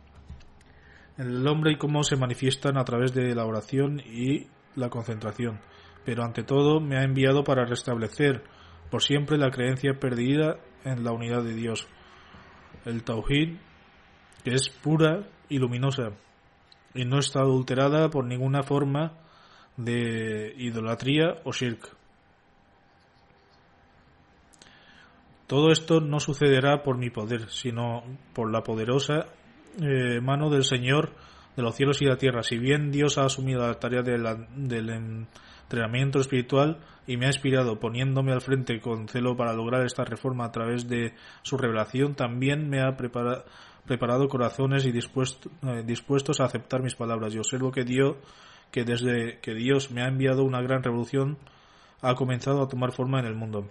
en 1.19 1.27
el 1.27 1.47
hombre 1.47 1.73
y 1.73 1.77
cómo 1.77 2.03
se 2.03 2.15
manifiestan 2.15 2.77
a 2.77 2.85
través 2.85 3.13
de 3.13 3.35
la 3.35 3.45
oración 3.45 3.99
y 3.99 4.47
la 4.75 4.89
concentración. 4.89 5.59
Pero 6.05 6.23
ante 6.23 6.43
todo 6.43 6.79
me 6.79 6.97
ha 6.97 7.03
enviado 7.03 7.43
para 7.43 7.65
restablecer 7.65 8.43
por 8.89 9.03
siempre 9.03 9.37
la 9.37 9.51
creencia 9.51 9.99
perdida 9.99 10.57
en 10.83 11.03
la 11.03 11.11
unidad 11.11 11.43
de 11.43 11.53
Dios. 11.53 11.87
El 12.85 13.03
Tauhid, 13.03 13.57
que 14.43 14.53
es 14.53 14.69
pura 14.69 15.27
y 15.49 15.57
luminosa 15.57 16.11
y 16.93 17.05
no 17.05 17.19
está 17.19 17.41
adulterada 17.41 18.09
por 18.09 18.25
ninguna 18.25 18.63
forma 18.63 19.13
de 19.77 20.53
idolatría 20.57 21.37
o 21.43 21.51
shirk. 21.51 21.95
Todo 25.47 25.71
esto 25.71 25.99
no 25.99 26.19
sucederá 26.19 26.83
por 26.83 26.97
mi 26.97 27.09
poder, 27.09 27.49
sino 27.49 28.03
por 28.33 28.51
la 28.51 28.61
poderosa 28.61 29.25
eh, 29.81 30.19
mano 30.21 30.49
del 30.49 30.63
Señor 30.63 31.13
de 31.55 31.63
los 31.63 31.75
cielos 31.75 32.01
y 32.01 32.05
la 32.05 32.17
tierra. 32.17 32.43
Si 32.43 32.57
bien 32.57 32.91
Dios 32.91 33.17
ha 33.17 33.25
asumido 33.25 33.65
la 33.65 33.79
tarea 33.79 34.01
del 34.01 35.25
entrenamiento 35.69 36.19
espiritual 36.19 36.79
y 37.05 37.17
me 37.17 37.27
ha 37.27 37.29
inspirado 37.29 37.79
poniéndome 37.79 38.31
al 38.31 38.41
frente 38.41 38.79
con 38.81 39.07
celo 39.07 39.37
para 39.37 39.53
lograr 39.53 39.85
esta 39.85 40.03
reforma 40.03 40.45
a 40.45 40.51
través 40.51 40.89
de 40.89 41.13
su 41.43 41.57
revelación, 41.57 42.15
también 42.15 42.67
me 42.69 42.81
ha 42.81 42.97
preparado 42.97 44.27
corazones 44.29 44.87
y 44.87 44.89
eh, 44.89 45.83
dispuestos 45.85 46.39
a 46.39 46.45
aceptar 46.45 46.81
mis 46.81 46.95
palabras. 46.95 47.35
Y 47.35 47.37
observo 47.37 47.71
que 47.71 47.83
Dios, 47.83 48.15
que 48.71 48.83
desde 48.83 49.37
que 49.41 49.53
Dios 49.53 49.91
me 49.91 50.01
ha 50.01 50.07
enviado 50.07 50.43
una 50.43 50.61
gran 50.61 50.81
revolución, 50.81 51.37
ha 52.01 52.15
comenzado 52.15 52.63
a 52.63 52.67
tomar 52.67 52.91
forma 52.91 53.19
en 53.19 53.27
el 53.27 53.35
mundo. 53.35 53.69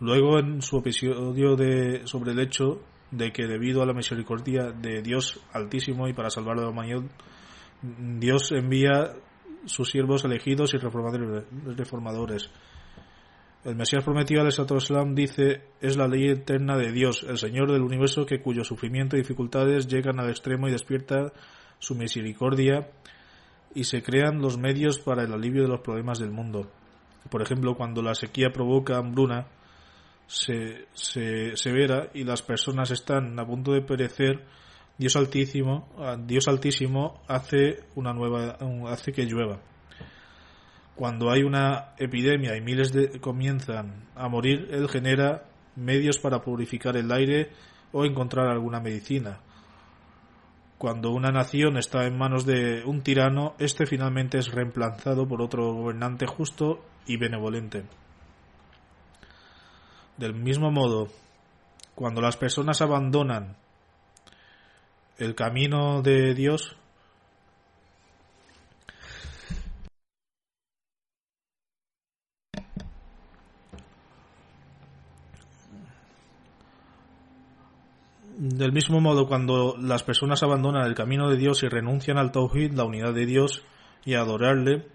Luego, 0.00 0.38
en 0.38 0.60
su 0.60 0.78
episodio 0.78 1.56
de, 1.56 2.06
sobre 2.06 2.32
el 2.32 2.40
hecho 2.40 2.82
de 3.10 3.32
que 3.32 3.46
debido 3.46 3.82
a 3.82 3.86
la 3.86 3.94
misericordia 3.94 4.70
de 4.70 5.00
Dios 5.00 5.40
Altísimo 5.52 6.08
y 6.08 6.12
para 6.12 6.28
salvar 6.28 6.58
a 6.58 6.62
la 6.62 7.02
Dios 7.82 8.52
envía 8.52 9.14
sus 9.66 9.90
siervos 9.90 10.24
elegidos 10.24 10.74
y 10.74 10.78
reformadores. 10.78 12.50
El 13.64 13.76
Mesías 13.76 14.02
prometido 14.02 14.40
al 14.40 14.48
Islam 14.48 15.14
dice 15.14 15.62
es 15.80 15.96
la 15.96 16.08
ley 16.08 16.30
eterna 16.30 16.76
de 16.76 16.90
Dios, 16.90 17.24
el 17.28 17.38
Señor 17.38 17.70
del 17.70 17.82
universo 17.82 18.26
que 18.26 18.40
cuyo 18.40 18.64
sufrimiento 18.64 19.16
y 19.16 19.20
dificultades 19.20 19.86
llegan 19.86 20.18
al 20.18 20.30
extremo 20.30 20.66
y 20.66 20.72
despierta 20.72 21.32
su 21.78 21.94
misericordia 21.94 22.90
y 23.72 23.84
se 23.84 24.02
crean 24.02 24.42
los 24.42 24.58
medios 24.58 24.98
para 24.98 25.22
el 25.22 25.32
alivio 25.32 25.62
de 25.62 25.68
los 25.68 25.80
problemas 25.80 26.18
del 26.18 26.32
mundo. 26.32 26.70
Por 27.30 27.40
ejemplo, 27.40 27.76
cuando 27.76 28.02
la 28.02 28.16
sequía 28.16 28.50
provoca 28.52 28.98
hambruna 28.98 29.46
se, 30.26 30.86
se, 30.92 31.56
severa 31.56 32.10
y 32.14 32.24
las 32.24 32.42
personas 32.42 32.90
están 32.90 33.38
a 33.38 33.46
punto 33.46 33.72
de 33.72 33.82
perecer, 33.82 34.44
Dios 35.02 35.16
Altísimo, 35.16 35.88
ah, 35.98 36.16
Dios 36.16 36.46
Altísimo 36.46 37.20
hace 37.26 37.80
una 37.96 38.12
nueva, 38.12 38.56
hace 38.88 39.10
que 39.10 39.24
llueva. 39.24 39.58
Cuando 40.94 41.32
hay 41.32 41.42
una 41.42 41.96
epidemia 41.98 42.56
y 42.56 42.60
miles 42.60 42.92
de 42.92 43.18
comienzan 43.18 44.06
a 44.14 44.28
morir, 44.28 44.68
Él 44.70 44.88
genera 44.88 45.42
medios 45.74 46.20
para 46.20 46.42
purificar 46.42 46.96
el 46.96 47.10
aire 47.10 47.50
o 47.90 48.04
encontrar 48.04 48.46
alguna 48.46 48.78
medicina. 48.78 49.40
Cuando 50.78 51.10
una 51.10 51.32
nación 51.32 51.78
está 51.78 52.06
en 52.06 52.16
manos 52.16 52.46
de 52.46 52.84
un 52.84 53.02
tirano, 53.02 53.56
este 53.58 53.86
finalmente 53.86 54.38
es 54.38 54.52
reemplazado 54.52 55.26
por 55.26 55.42
otro 55.42 55.74
gobernante 55.74 56.26
justo 56.26 56.84
y 57.06 57.16
benevolente. 57.16 57.82
Del 60.16 60.34
mismo 60.34 60.70
modo, 60.70 61.08
cuando 61.96 62.20
las 62.20 62.36
personas 62.36 62.80
abandonan 62.80 63.56
el 65.22 65.36
camino 65.36 66.02
de 66.02 66.34
Dios. 66.34 66.76
Del 78.36 78.72
mismo 78.72 79.00
modo, 79.00 79.28
cuando 79.28 79.76
las 79.78 80.02
personas 80.02 80.42
abandonan 80.42 80.86
el 80.86 80.94
camino 80.94 81.30
de 81.30 81.36
Dios 81.36 81.62
y 81.62 81.68
renuncian 81.68 82.18
al 82.18 82.32
Tawhid, 82.32 82.72
la 82.72 82.84
unidad 82.84 83.14
de 83.14 83.24
Dios, 83.24 83.62
y 84.04 84.14
a 84.14 84.22
adorarle, 84.22 84.88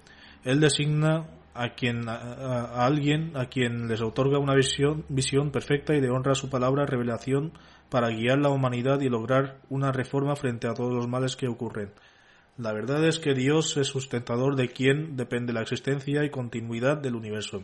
Él 0.43 0.59
designa 0.59 1.27
a 1.53 1.69
quien 1.69 2.09
a, 2.09 2.85
alguien 2.85 3.31
a 3.37 3.45
quien 3.45 3.87
les 3.87 4.01
otorga 4.01 4.37
una 4.39 4.53
visión, 4.53 5.05
visión 5.07 5.51
perfecta 5.51 5.95
y 5.95 6.01
de 6.01 6.09
honra 6.09 6.35
su 6.35 6.49
palabra 6.49 6.85
revelación 6.85 7.53
para 7.89 8.09
guiar 8.09 8.39
la 8.39 8.49
humanidad 8.49 9.01
y 9.01 9.09
lograr 9.09 9.59
una 9.69 9.91
reforma 9.91 10.35
frente 10.35 10.67
a 10.67 10.73
todos 10.73 10.93
los 10.93 11.07
males 11.07 11.35
que 11.35 11.47
ocurren. 11.47 11.91
La 12.57 12.73
verdad 12.73 13.05
es 13.05 13.19
que 13.19 13.33
Dios 13.33 13.77
es 13.77 13.87
sustentador 13.87 14.55
de 14.55 14.69
quien 14.69 15.15
depende 15.15 15.53
la 15.53 15.61
existencia 15.61 16.23
y 16.23 16.29
continuidad 16.29 16.97
del 16.97 17.15
universo. 17.15 17.63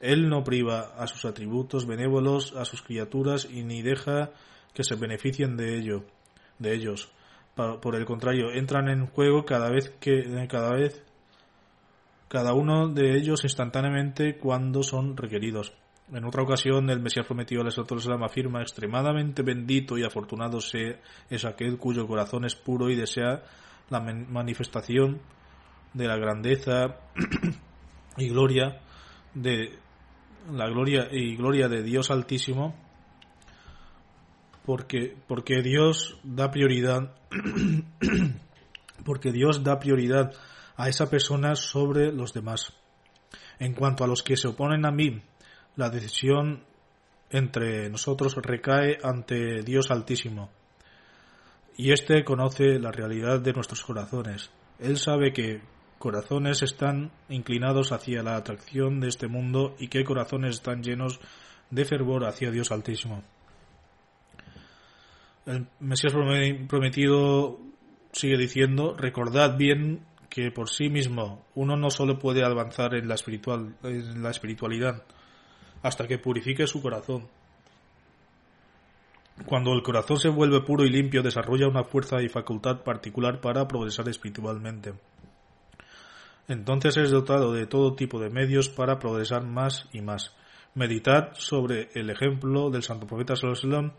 Él 0.00 0.28
no 0.28 0.44
priva 0.44 0.92
a 0.96 1.06
sus 1.06 1.24
atributos 1.24 1.86
benévolos 1.86 2.54
a 2.56 2.64
sus 2.64 2.82
criaturas 2.82 3.48
y 3.50 3.62
ni 3.62 3.82
deja 3.82 4.30
que 4.74 4.84
se 4.84 4.96
beneficien 4.96 5.56
de 5.56 5.78
ello, 5.78 6.04
de 6.58 6.74
ellos. 6.74 7.10
Por 7.54 7.96
el 7.96 8.06
contrario, 8.06 8.52
entran 8.52 8.88
en 8.88 9.06
juego 9.06 9.44
cada 9.44 9.70
vez 9.70 9.90
que 10.00 10.46
cada 10.48 10.72
vez 10.72 11.04
cada 12.28 12.54
uno 12.54 12.88
de 12.88 13.16
ellos 13.16 13.42
instantáneamente 13.42 14.38
cuando 14.38 14.82
son 14.82 15.16
requeridos. 15.16 15.74
En 16.12 16.24
otra 16.24 16.42
ocasión, 16.42 16.90
el 16.90 17.00
Mesías 17.00 17.26
prometido 17.26 17.62
al 17.62 17.68
Islam 17.68 18.22
afirma: 18.24 18.62
extremadamente 18.62 19.42
bendito 19.42 19.96
y 19.96 20.02
afortunado 20.02 20.60
sea 20.60 21.00
es 21.28 21.44
aquel 21.44 21.78
cuyo 21.78 22.06
corazón 22.06 22.44
es 22.44 22.56
puro 22.56 22.90
y 22.90 22.96
desea 22.96 23.44
la 23.90 24.00
manifestación 24.00 25.20
de 25.94 26.06
la 26.06 26.16
grandeza 26.16 26.96
y 28.16 28.28
gloria 28.28 28.80
de 29.34 29.78
la 30.52 30.68
gloria 30.68 31.08
y 31.10 31.36
gloria 31.36 31.68
de 31.68 31.82
Dios 31.82 32.10
Altísimo, 32.10 32.74
porque 34.64 35.16
porque 35.28 35.62
Dios 35.62 36.18
da 36.24 36.50
prioridad 36.50 37.14
porque 39.04 39.30
Dios 39.30 39.62
da 39.62 39.78
prioridad 39.78 40.32
a 40.76 40.88
esa 40.88 41.08
persona 41.08 41.54
sobre 41.54 42.12
los 42.12 42.32
demás. 42.32 42.72
En 43.58 43.74
cuanto 43.74 44.02
a 44.02 44.06
los 44.06 44.22
que 44.22 44.36
se 44.36 44.48
oponen 44.48 44.86
a 44.86 44.90
mí, 44.90 45.22
la 45.76 45.90
decisión 45.90 46.64
entre 47.30 47.88
nosotros 47.90 48.36
recae 48.36 48.98
ante 49.02 49.62
Dios 49.62 49.90
Altísimo. 49.90 50.50
Y 51.76 51.92
éste 51.92 52.24
conoce 52.24 52.78
la 52.78 52.90
realidad 52.90 53.40
de 53.40 53.52
nuestros 53.52 53.82
corazones. 53.82 54.50
Él 54.78 54.98
sabe 54.98 55.32
que 55.32 55.62
corazones 55.98 56.62
están 56.62 57.10
inclinados 57.28 57.92
hacia 57.92 58.22
la 58.22 58.36
atracción 58.36 59.00
de 59.00 59.08
este 59.08 59.28
mundo 59.28 59.76
y 59.78 59.88
que 59.88 60.04
corazones 60.04 60.56
están 60.56 60.82
llenos 60.82 61.20
de 61.70 61.84
fervor 61.84 62.24
hacia 62.24 62.50
Dios 62.50 62.72
Altísimo. 62.72 63.22
El 65.46 65.68
Mesías 65.78 66.12
prometido 66.68 67.58
sigue 68.12 68.36
diciendo, 68.36 68.94
recordad 68.96 69.56
bien 69.56 70.04
que 70.28 70.50
por 70.50 70.68
sí 70.68 70.88
mismo 70.88 71.44
uno 71.54 71.76
no 71.76 71.90
solo 71.90 72.18
puede 72.18 72.44
avanzar 72.44 72.94
en 72.94 73.08
la, 73.08 73.14
espiritual, 73.14 73.74
en 73.82 74.22
la 74.22 74.30
espiritualidad 74.30 75.04
hasta 75.82 76.06
que 76.06 76.18
purifique 76.18 76.66
su 76.66 76.82
corazón. 76.82 77.28
Cuando 79.46 79.72
el 79.72 79.82
corazón 79.82 80.18
se 80.18 80.28
vuelve 80.28 80.60
puro 80.60 80.84
y 80.84 80.90
limpio, 80.90 81.22
desarrolla 81.22 81.68
una 81.68 81.84
fuerza 81.84 82.20
y 82.22 82.28
facultad 82.28 82.82
particular 82.82 83.40
para 83.40 83.66
progresar 83.66 84.08
espiritualmente. 84.08 84.92
Entonces 86.46 86.96
es 86.96 87.10
dotado 87.10 87.52
de 87.52 87.66
todo 87.66 87.94
tipo 87.94 88.20
de 88.20 88.28
medios 88.28 88.68
para 88.68 88.98
progresar 88.98 89.44
más 89.44 89.88
y 89.92 90.02
más. 90.02 90.34
Meditad 90.74 91.30
sobre 91.34 91.90
el 91.94 92.10
ejemplo 92.10 92.70
del 92.70 92.82
santo 92.82 93.06
profeta 93.06 93.36
Sallallahu 93.36 93.92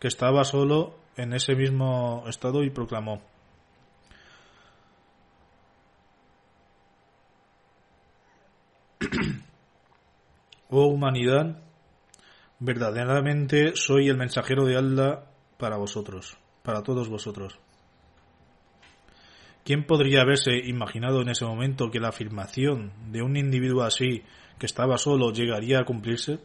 que 0.00 0.08
estaba 0.08 0.44
solo 0.44 0.98
en 1.16 1.32
ese 1.32 1.54
mismo 1.54 2.24
estado 2.26 2.62
y 2.62 2.70
proclamó 2.70 3.22
Oh 10.68 10.86
humanidad, 10.86 11.62
verdaderamente 12.58 13.76
soy 13.76 14.08
el 14.08 14.16
mensajero 14.16 14.64
de 14.64 14.76
Allah 14.76 15.24
para 15.58 15.76
vosotros, 15.76 16.36
para 16.62 16.82
todos 16.82 17.08
vosotros. 17.08 17.58
¿Quién 19.64 19.84
podría 19.84 20.22
haberse 20.22 20.56
imaginado 20.56 21.22
en 21.22 21.28
ese 21.28 21.44
momento 21.44 21.90
que 21.90 22.00
la 22.00 22.08
afirmación 22.08 22.92
de 23.10 23.22
un 23.22 23.36
individuo 23.36 23.82
así, 23.82 24.22
que 24.58 24.66
estaba 24.66 24.96
solo, 24.96 25.32
llegaría 25.32 25.80
a 25.80 25.84
cumplirse? 25.84 26.38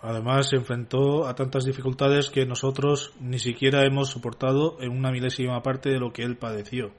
Además, 0.00 0.48
se 0.48 0.56
enfrentó 0.56 1.26
a 1.26 1.34
tantas 1.34 1.64
dificultades 1.64 2.30
que 2.30 2.46
nosotros 2.46 3.12
ni 3.20 3.40
siquiera 3.40 3.84
hemos 3.84 4.10
soportado 4.10 4.76
en 4.80 4.92
una 4.92 5.10
milésima 5.10 5.60
parte 5.60 5.90
de 5.90 5.98
lo 5.98 6.12
que 6.12 6.22
él 6.22 6.36
padeció. 6.36 6.92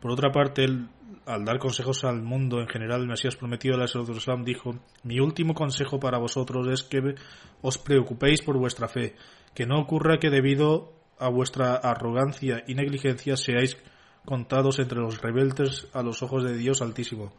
Por 0.00 0.10
otra 0.10 0.30
parte, 0.30 0.64
él, 0.64 0.88
al 1.28 1.44
dar 1.44 1.58
consejos 1.58 2.04
al 2.04 2.22
mundo 2.22 2.58
en 2.60 2.68
general, 2.68 3.02
el 3.02 3.06
Mesías 3.06 3.36
prometido 3.36 3.76
de 3.76 3.84
la 3.84 4.16
Islam 4.16 4.44
dijo, 4.44 4.74
mi 5.02 5.20
último 5.20 5.52
consejo 5.52 6.00
para 6.00 6.16
vosotros 6.16 6.66
es 6.68 6.82
que 6.82 7.14
os 7.60 7.76
preocupéis 7.76 8.40
por 8.40 8.56
vuestra 8.56 8.88
fe, 8.88 9.14
que 9.54 9.66
no 9.66 9.78
ocurra 9.78 10.18
que 10.18 10.30
debido 10.30 10.94
a 11.18 11.28
vuestra 11.28 11.74
arrogancia 11.74 12.64
y 12.66 12.74
negligencia 12.74 13.36
seáis 13.36 13.76
contados 14.24 14.78
entre 14.78 15.00
los 15.00 15.20
rebeldes 15.20 15.86
a 15.92 16.02
los 16.02 16.22
ojos 16.22 16.44
de 16.44 16.56
Dios 16.56 16.80
Altísimo. 16.80 17.34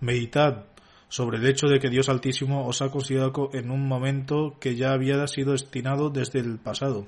Meditad 0.00 0.64
sobre 1.08 1.38
el 1.38 1.46
hecho 1.46 1.68
de 1.68 1.78
que 1.78 1.90
Dios 1.90 2.08
Altísimo 2.08 2.66
os 2.66 2.82
ha 2.82 2.90
considerado 2.90 3.50
en 3.52 3.70
un 3.70 3.86
momento 3.86 4.56
que 4.58 4.74
ya 4.74 4.92
había 4.92 5.24
sido 5.28 5.52
destinado 5.52 6.10
desde 6.10 6.40
el 6.40 6.58
pasado 6.58 7.06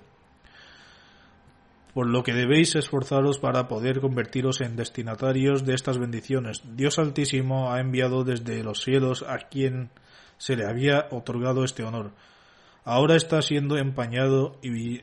por 1.94 2.07
lo 2.07 2.22
que 2.22 2.33
debéis 2.33 2.74
esforzaros 2.76 3.38
para 3.38 3.68
poder 3.68 4.00
convertiros 4.00 4.61
en 4.61 4.76
destinatarios 4.76 5.64
de 5.64 5.74
estas 5.74 5.98
bendiciones. 5.98 6.62
Dios 6.76 6.98
Altísimo 6.98 7.72
ha 7.72 7.81
enviado 7.81 8.24
desde 8.24 8.62
los 8.62 8.83
cielos 8.83 9.24
a 9.26 9.38
quien 9.48 9.90
se 10.38 10.57
le 10.57 10.66
había 10.66 11.09
otorgado 11.11 11.64
este 11.64 11.83
honor. 11.83 12.12
Ahora 12.85 13.16
está 13.16 13.42
siendo 13.42 13.76
empañado 13.76 14.57
y 14.62 15.03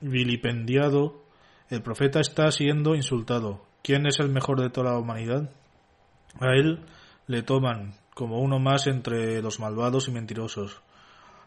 vilipendiado. 0.00 1.22
El 1.68 1.82
profeta 1.82 2.20
está 2.20 2.50
siendo 2.50 2.94
insultado. 2.94 3.64
¿Quién 3.82 4.06
es 4.06 4.20
el 4.20 4.30
mejor 4.30 4.60
de 4.60 4.70
toda 4.70 4.92
la 4.92 4.98
humanidad? 4.98 5.50
A 6.40 6.54
él 6.54 6.80
le 7.26 7.42
toman 7.42 7.94
como 8.14 8.40
uno 8.40 8.58
más 8.58 8.86
entre 8.86 9.42
los 9.42 9.58
malvados 9.58 10.08
y 10.08 10.12
mentirosos, 10.12 10.82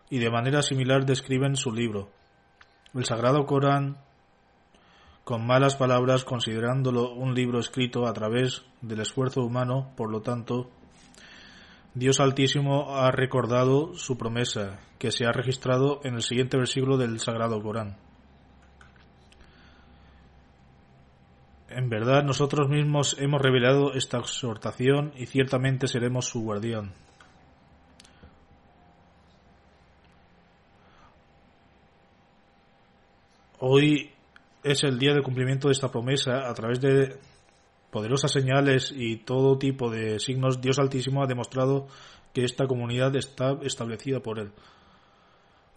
y 0.09 0.19
de 0.19 0.29
manera 0.29 0.61
similar 0.61 1.05
describen 1.05 1.55
su 1.55 1.71
libro. 1.71 2.09
El 2.93 3.05
Sagrado 3.05 3.45
Corán 3.45 3.97
con 5.25 5.43
malas 5.43 5.75
palabras 5.75 6.23
considerándolo 6.23 7.11
un 7.11 7.33
libro 7.33 7.59
escrito 7.59 8.05
a 8.05 8.13
través 8.13 8.63
del 8.81 8.99
esfuerzo 8.99 9.41
humano, 9.41 9.91
por 9.97 10.11
lo 10.11 10.21
tanto, 10.21 10.69
Dios 11.95 12.19
Altísimo 12.19 12.95
ha 12.95 13.09
recordado 13.09 13.95
su 13.95 14.19
promesa, 14.19 14.79
que 14.99 15.11
se 15.11 15.25
ha 15.25 15.31
registrado 15.31 15.99
en 16.03 16.13
el 16.13 16.21
siguiente 16.21 16.57
versículo 16.57 16.97
del 16.97 17.19
Sagrado 17.19 17.59
Corán. 17.59 17.97
En 21.69 21.89
verdad 21.89 22.23
nosotros 22.23 22.69
mismos 22.69 23.17
hemos 23.19 23.41
revelado 23.41 23.93
esta 23.93 24.19
exhortación 24.19 25.11
y 25.17 25.25
ciertamente 25.25 25.87
seremos 25.87 26.27
su 26.27 26.43
guardián. 26.43 26.93
Hoy 33.57 34.14
es 34.65 34.83
el 34.83 34.97
día 34.97 35.13
del 35.13 35.21
cumplimiento 35.21 35.67
de 35.67 35.73
esta 35.73 35.91
promesa 35.91 36.49
a 36.49 36.53
través 36.55 36.81
de 36.81 37.17
poderosas 37.91 38.31
señales 38.31 38.91
y 38.93 39.17
todo 39.17 39.59
tipo 39.59 39.91
de 39.91 40.19
signos. 40.19 40.59
Dios 40.59 40.79
Altísimo 40.79 41.23
ha 41.23 41.27
demostrado 41.27 41.87
que 42.33 42.43
esta 42.43 42.65
comunidad 42.65 43.15
está 43.15 43.59
establecida 43.61 44.21
por 44.21 44.39
Él. 44.39 44.51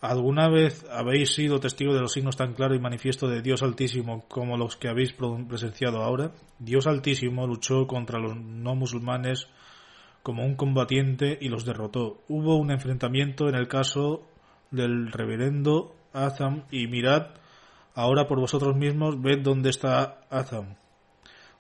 ¿Alguna 0.01 0.49
vez 0.49 0.87
habéis 0.91 1.35
sido 1.35 1.61
testigo 1.61 1.93
de 1.93 2.01
los 2.01 2.13
signos 2.13 2.37
tan 2.37 2.55
claros 2.55 2.79
y 2.79 2.81
manifiesto 2.81 3.29
de 3.29 3.43
Dios 3.43 3.63
Altísimo 3.63 4.25
como 4.27 4.57
los 4.57 4.77
que 4.77 4.89
habéis 4.89 5.13
presenciado 5.13 6.03
ahora? 6.03 6.33
Dios 6.59 6.87
Altísimo 6.87 7.47
luchó 7.47 7.87
contra 7.87 8.19
los 8.19 8.37
no 8.37 8.75
musulmanes 8.75 9.49
como 10.23 10.47
un 10.47 10.55
combatiente 10.55 11.37
y 11.41 11.49
los 11.49 11.67
derrotó. 11.67 12.23
Hubo 12.29 12.57
un 12.57 12.71
enfrentamiento 12.71 13.51
en 13.51 13.55
el 13.55 13.69
caso 13.69 14.27
del 14.71 15.13
reverendo 15.13 15.95
Azam 16.15 16.65
y 16.71 16.87
mirad 16.87 17.29
Ahora 17.99 18.29
por 18.29 18.39
vosotros 18.39 18.77
mismos 18.77 19.21
ved 19.21 19.41
dónde 19.43 19.71
está 19.71 20.21
Azam. 20.31 20.77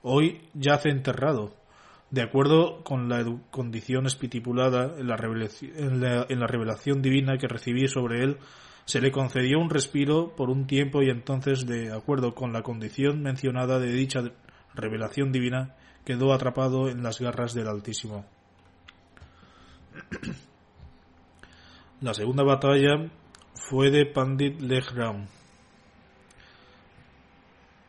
Hoy 0.03 0.40
yace 0.55 0.88
enterrado. 0.88 1.53
De 2.12 2.22
acuerdo 2.22 2.85
con 2.85 3.09
la 3.09 3.24
condición 3.51 4.07
estipulada 4.07 4.94
en 5.01 5.09
la, 5.09 5.16
en 6.29 6.38
la 6.38 6.46
revelación 6.46 7.03
divina 7.03 7.38
que 7.38 7.48
recibí 7.48 7.88
sobre 7.88 8.22
él, 8.22 8.37
se 8.85 9.01
le 9.01 9.11
concedió 9.11 9.59
un 9.59 9.68
respiro 9.68 10.37
por 10.37 10.48
un 10.48 10.68
tiempo 10.68 11.03
y 11.03 11.11
entonces, 11.11 11.66
de 11.66 11.92
acuerdo 11.92 12.37
con 12.37 12.53
la 12.53 12.62
condición 12.62 13.20
mencionada 13.20 13.81
de 13.81 13.90
dicha 13.90 14.22
revelación 14.77 15.33
divina, 15.33 15.74
quedó 16.05 16.33
atrapado 16.33 16.88
en 16.88 17.03
las 17.03 17.20
garras 17.20 17.53
del 17.53 17.66
Altísimo. 17.66 18.24
La 22.01 22.14
segunda 22.14 22.44
batalla 22.44 23.11
fue 23.55 23.90
de 23.90 24.07
Pandit 24.07 24.61
Lehram. 24.61 25.27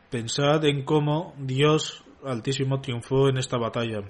Pensad 0.09 0.65
en 0.65 0.83
cómo 0.85 1.35
Dios 1.37 2.03
Altísimo 2.25 2.81
triunfó 2.81 3.29
en 3.29 3.37
esta 3.37 3.57
batalla. 3.57 4.01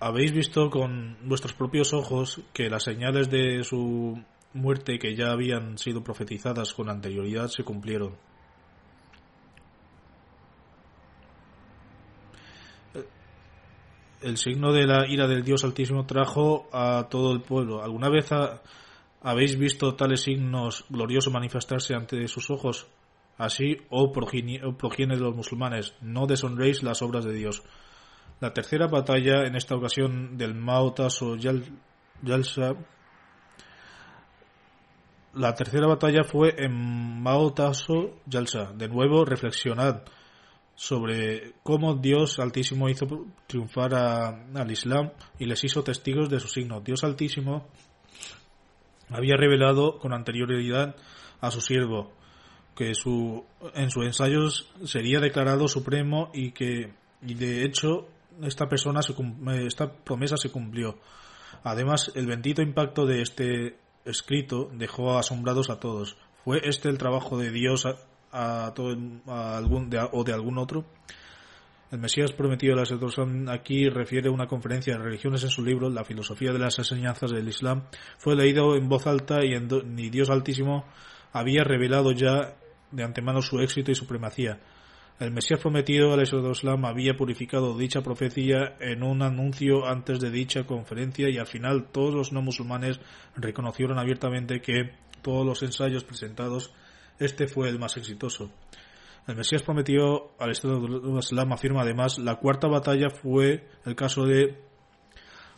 Habéis 0.00 0.32
visto 0.32 0.70
con 0.70 1.18
vuestros 1.22 1.52
propios 1.52 1.92
ojos 1.92 2.40
que 2.52 2.70
las 2.70 2.84
señales 2.84 3.30
de 3.30 3.62
su 3.62 4.22
muerte 4.54 4.98
que 4.98 5.14
ya 5.14 5.30
habían 5.32 5.78
sido 5.78 6.02
profetizadas 6.02 6.72
con 6.72 6.88
anterioridad 6.88 7.48
se 7.48 7.62
cumplieron. 7.62 8.16
El 14.22 14.38
signo 14.38 14.72
de 14.72 14.86
la 14.86 15.06
ira 15.06 15.28
del 15.28 15.44
Dios 15.44 15.62
Altísimo 15.62 16.06
trajo 16.06 16.68
a 16.72 17.06
todo 17.10 17.32
el 17.32 17.42
pueblo. 17.42 17.82
¿Alguna 17.82 18.08
vez 18.08 18.30
habéis 19.20 19.58
visto 19.58 19.94
tales 19.94 20.22
signos 20.22 20.86
gloriosos 20.88 21.32
manifestarse 21.32 21.94
ante 21.94 22.26
sus 22.28 22.50
ojos? 22.50 22.88
Así, 23.38 23.76
oh 23.90 24.12
progenie 24.12 24.60
de 24.60 25.16
los 25.20 25.36
musulmanes, 25.36 25.94
no 26.00 26.26
deshonréis 26.26 26.82
las 26.82 27.02
obras 27.02 27.24
de 27.24 27.34
Dios. 27.34 27.62
La 28.40 28.52
tercera 28.52 28.86
batalla, 28.86 29.46
en 29.46 29.56
esta 29.56 29.76
ocasión 29.76 30.38
del 30.38 30.54
Maotas 30.54 31.20
o 31.22 31.36
Yalsa, 31.36 32.74
la 35.34 35.54
tercera 35.54 35.86
batalla 35.86 36.24
fue 36.24 36.54
en 36.56 37.22
Maotaso 37.22 38.20
Yalsa. 38.24 38.72
De 38.72 38.88
nuevo, 38.88 39.24
reflexionad 39.26 40.02
sobre 40.74 41.54
cómo 41.62 41.94
Dios 41.94 42.38
Altísimo 42.38 42.88
hizo 42.88 43.06
triunfar 43.46 43.94
al 43.94 44.70
Islam 44.70 45.10
y 45.38 45.44
les 45.44 45.62
hizo 45.64 45.82
testigos 45.82 46.30
de 46.30 46.40
su 46.40 46.48
signo. 46.48 46.80
Dios 46.80 47.04
Altísimo 47.04 47.68
había 49.10 49.36
revelado 49.36 49.98
con 49.98 50.14
anterioridad 50.14 50.96
a 51.40 51.50
su 51.50 51.60
siervo 51.60 52.12
que 52.76 52.94
su, 52.94 53.44
en 53.74 53.90
sus 53.90 54.04
ensayos 54.04 54.70
sería 54.84 55.18
declarado 55.18 55.66
supremo 55.66 56.30
y 56.32 56.52
que 56.52 56.92
y 57.22 57.34
de 57.34 57.64
hecho 57.64 58.06
esta 58.42 58.68
persona 58.68 59.00
esta 59.66 59.92
promesa 59.92 60.36
se 60.36 60.50
cumplió. 60.50 60.98
Además, 61.64 62.12
el 62.14 62.26
bendito 62.26 62.62
impacto 62.62 63.06
de 63.06 63.22
este 63.22 63.78
escrito 64.04 64.70
dejó 64.74 65.18
asombrados 65.18 65.70
a 65.70 65.80
todos. 65.80 66.16
¿Fue 66.44 66.60
este 66.62 66.88
el 66.88 66.98
trabajo 66.98 67.38
de 67.38 67.50
Dios 67.50 67.86
a, 68.30 68.72
todo, 68.74 68.94
algún 69.26 69.90
o 70.12 70.22
de 70.22 70.32
algún 70.32 70.58
otro? 70.58 70.84
El 71.90 71.98
Mesías 72.00 72.32
prometido 72.32 72.74
de 72.74 72.80
la 72.80 72.86
Sedosan 72.86 73.48
aquí 73.48 73.88
refiere 73.88 74.28
a 74.28 74.32
una 74.32 74.48
conferencia 74.48 74.94
de 74.94 75.02
religiones 75.02 75.44
en 75.44 75.50
su 75.50 75.64
libro 75.64 75.88
La 75.88 76.04
filosofía 76.04 76.52
de 76.52 76.58
las 76.58 76.78
enseñanzas 76.78 77.30
del 77.30 77.48
Islam. 77.48 77.84
Fue 78.18 78.36
leído 78.36 78.76
en 78.76 78.88
voz 78.88 79.06
alta 79.06 79.44
y, 79.44 79.54
en 79.54 79.68
y 79.96 80.10
Dios 80.10 80.28
Altísimo 80.28 80.84
había 81.32 81.64
revelado 81.64 82.12
ya 82.12 82.56
de 82.96 83.04
antemano 83.04 83.42
su 83.42 83.60
éxito 83.60 83.92
y 83.92 83.94
supremacía. 83.94 84.58
El 85.20 85.30
Mesías 85.30 85.60
prometido, 85.60 86.12
al 86.12 86.84
había 86.84 87.14
purificado 87.14 87.76
dicha 87.76 88.02
profecía 88.02 88.76
en 88.80 89.02
un 89.02 89.22
anuncio 89.22 89.86
antes 89.86 90.20
de 90.20 90.30
dicha 90.30 90.64
conferencia 90.64 91.30
y 91.30 91.38
al 91.38 91.46
final 91.46 91.86
todos 91.90 92.14
los 92.14 92.32
no 92.32 92.42
musulmanes 92.42 93.00
reconocieron 93.34 93.98
abiertamente 93.98 94.60
que 94.60 94.92
todos 95.22 95.46
los 95.46 95.62
ensayos 95.62 96.04
presentados 96.04 96.72
este 97.18 97.48
fue 97.48 97.68
el 97.68 97.78
más 97.78 97.96
exitoso. 97.96 98.50
El 99.26 99.36
Mesías 99.36 99.62
prometido 99.62 100.32
al 100.38 100.50
Estado 100.50 100.78
Islam 101.18 101.52
afirma 101.52 101.82
además 101.82 102.18
la 102.18 102.36
cuarta 102.36 102.68
batalla 102.68 103.10
fue 103.10 103.66
el 103.84 103.94
caso 103.94 104.24
de 104.24 104.58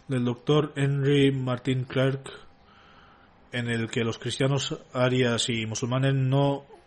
del 0.06 0.24
doctor 0.24 0.72
Henry 0.74 1.32
Martin 1.32 1.84
Clark 1.84 2.30
en 3.52 3.68
el 3.68 3.90
que 3.90 4.04
los 4.04 4.18
cristianos 4.18 4.78
arias 4.92 5.48
y 5.48 5.66
musulmanes 5.66 6.14
no 6.14 6.77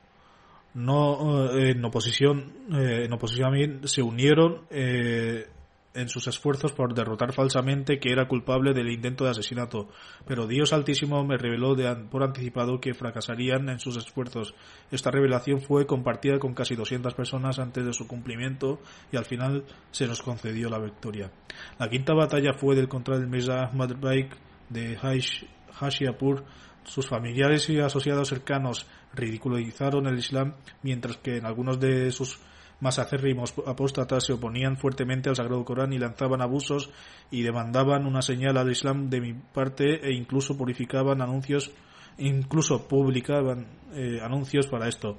no 0.74 1.52
eh, 1.52 1.72
en 1.72 1.84
oposición 1.84 2.54
eh, 2.72 3.06
en 3.06 3.14
oposición 3.14 3.48
a 3.48 3.52
mí 3.52 3.80
se 3.84 4.02
unieron 4.02 4.62
eh, 4.70 5.48
en 5.94 6.08
sus 6.08 6.28
esfuerzos 6.28 6.72
por 6.72 6.94
derrotar 6.94 7.34
falsamente 7.34 8.00
que 8.00 8.12
era 8.12 8.28
culpable 8.28 8.74
del 8.74 8.92
intento 8.92 9.26
de 9.26 9.32
asesinato, 9.32 9.90
pero 10.26 10.48
Dios 10.48 10.74
Altísimo 10.74 11.24
me 11.26 11.38
reveló 11.38 11.76
de, 11.76 11.94
por 12.10 12.24
anticipado 12.24 12.80
que 12.80 12.94
fracasarían 12.94 13.68
en 13.70 13.80
sus 13.80 13.98
esfuerzos. 13.98 14.56
Esta 14.90 15.12
revelación 15.12 15.60
fue 15.62 15.86
compartida 15.86 16.40
con 16.40 16.54
casi 16.54 16.76
200 16.76 17.14
personas 17.14 17.60
antes 17.60 17.86
de 17.86 17.94
su 17.94 18.08
cumplimiento 18.08 18.80
y 19.12 19.18
al 19.18 19.26
final 19.26 19.66
se 19.92 20.08
nos 20.08 20.22
concedió 20.22 20.70
la 20.70 20.80
victoria. 20.80 21.32
La 21.78 21.90
quinta 21.90 22.14
batalla 22.14 22.54
fue 22.54 22.76
del 22.76 22.88
contra 22.88 23.18
del 23.18 23.28
Mirza 23.28 23.66
Ahmad 23.66 23.92
Baik 24.00 24.34
de 24.70 24.98
Hashiapur 24.98 26.46
sus 26.84 27.08
familiares 27.08 27.70
y 27.70 27.80
asociados 27.80 28.30
cercanos 28.30 28.88
ridiculizaron 29.14 30.08
el 30.08 30.18
Islam, 30.18 30.56
mientras 30.84 31.18
que 31.18 31.38
en 31.38 31.46
algunos 31.46 31.80
de 31.80 32.12
sus 32.12 32.40
más 32.80 32.98
acérrimos 32.98 33.54
apóstatas 33.68 34.26
se 34.26 34.34
oponían 34.34 34.76
fuertemente 34.76 35.30
al 35.30 35.36
Sagrado 35.36 35.64
Corán 35.64 35.94
y 35.94 36.00
lanzaban 36.00 36.42
abusos 36.42 36.90
y 37.30 37.44
demandaban 37.44 38.08
una 38.08 38.24
señal 38.24 38.58
al 38.58 38.72
Islam 38.72 39.10
de 39.10 39.22
mi 39.22 39.34
parte 39.34 40.08
e 40.08 40.14
incluso 40.14 40.58
purificaban 40.58 41.22
anuncios, 41.22 41.72
incluso 42.18 42.88
publicaban 42.88 43.68
eh, 43.94 44.20
anuncios 44.24 44.68
para 44.68 44.88
esto. 44.88 45.18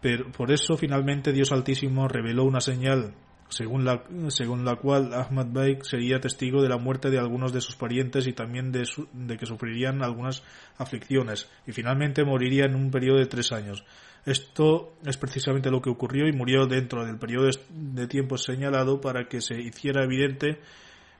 Pero 0.00 0.30
por 0.30 0.52
eso 0.52 0.76
finalmente 0.76 1.32
Dios 1.32 1.52
Altísimo 1.52 2.06
reveló 2.06 2.44
una 2.44 2.60
señal 2.60 3.12
según 3.50 3.84
la, 3.84 4.04
según 4.28 4.64
la 4.64 4.76
cual 4.76 5.12
Ahmad 5.12 5.46
Baik 5.50 5.82
sería 5.82 6.20
testigo 6.20 6.62
de 6.62 6.68
la 6.68 6.78
muerte 6.78 7.10
de 7.10 7.18
algunos 7.18 7.52
de 7.52 7.60
sus 7.60 7.76
parientes 7.76 8.26
y 8.26 8.32
también 8.32 8.72
de, 8.72 8.88
de, 9.12 9.36
que 9.36 9.46
sufrirían 9.46 10.02
algunas 10.02 10.42
aflicciones 10.78 11.50
y 11.66 11.72
finalmente 11.72 12.24
moriría 12.24 12.64
en 12.64 12.74
un 12.74 12.90
periodo 12.90 13.18
de 13.18 13.26
tres 13.26 13.52
años. 13.52 13.84
Esto 14.24 14.94
es 15.04 15.16
precisamente 15.16 15.70
lo 15.70 15.80
que 15.80 15.90
ocurrió 15.90 16.28
y 16.28 16.32
murió 16.32 16.66
dentro 16.66 17.04
del 17.04 17.18
periodo 17.18 17.50
de 17.70 18.06
tiempo 18.06 18.36
señalado 18.36 19.00
para 19.00 19.28
que 19.28 19.40
se 19.40 19.60
hiciera 19.60 20.04
evidente 20.04 20.60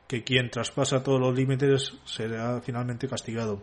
que 0.07 0.23
quien 0.23 0.51
traspasa 0.51 1.03
todos 1.03 1.21
los 1.21 1.35
límites 1.35 1.95
será 2.05 2.61
finalmente 2.61 3.09
castigado. 3.09 3.63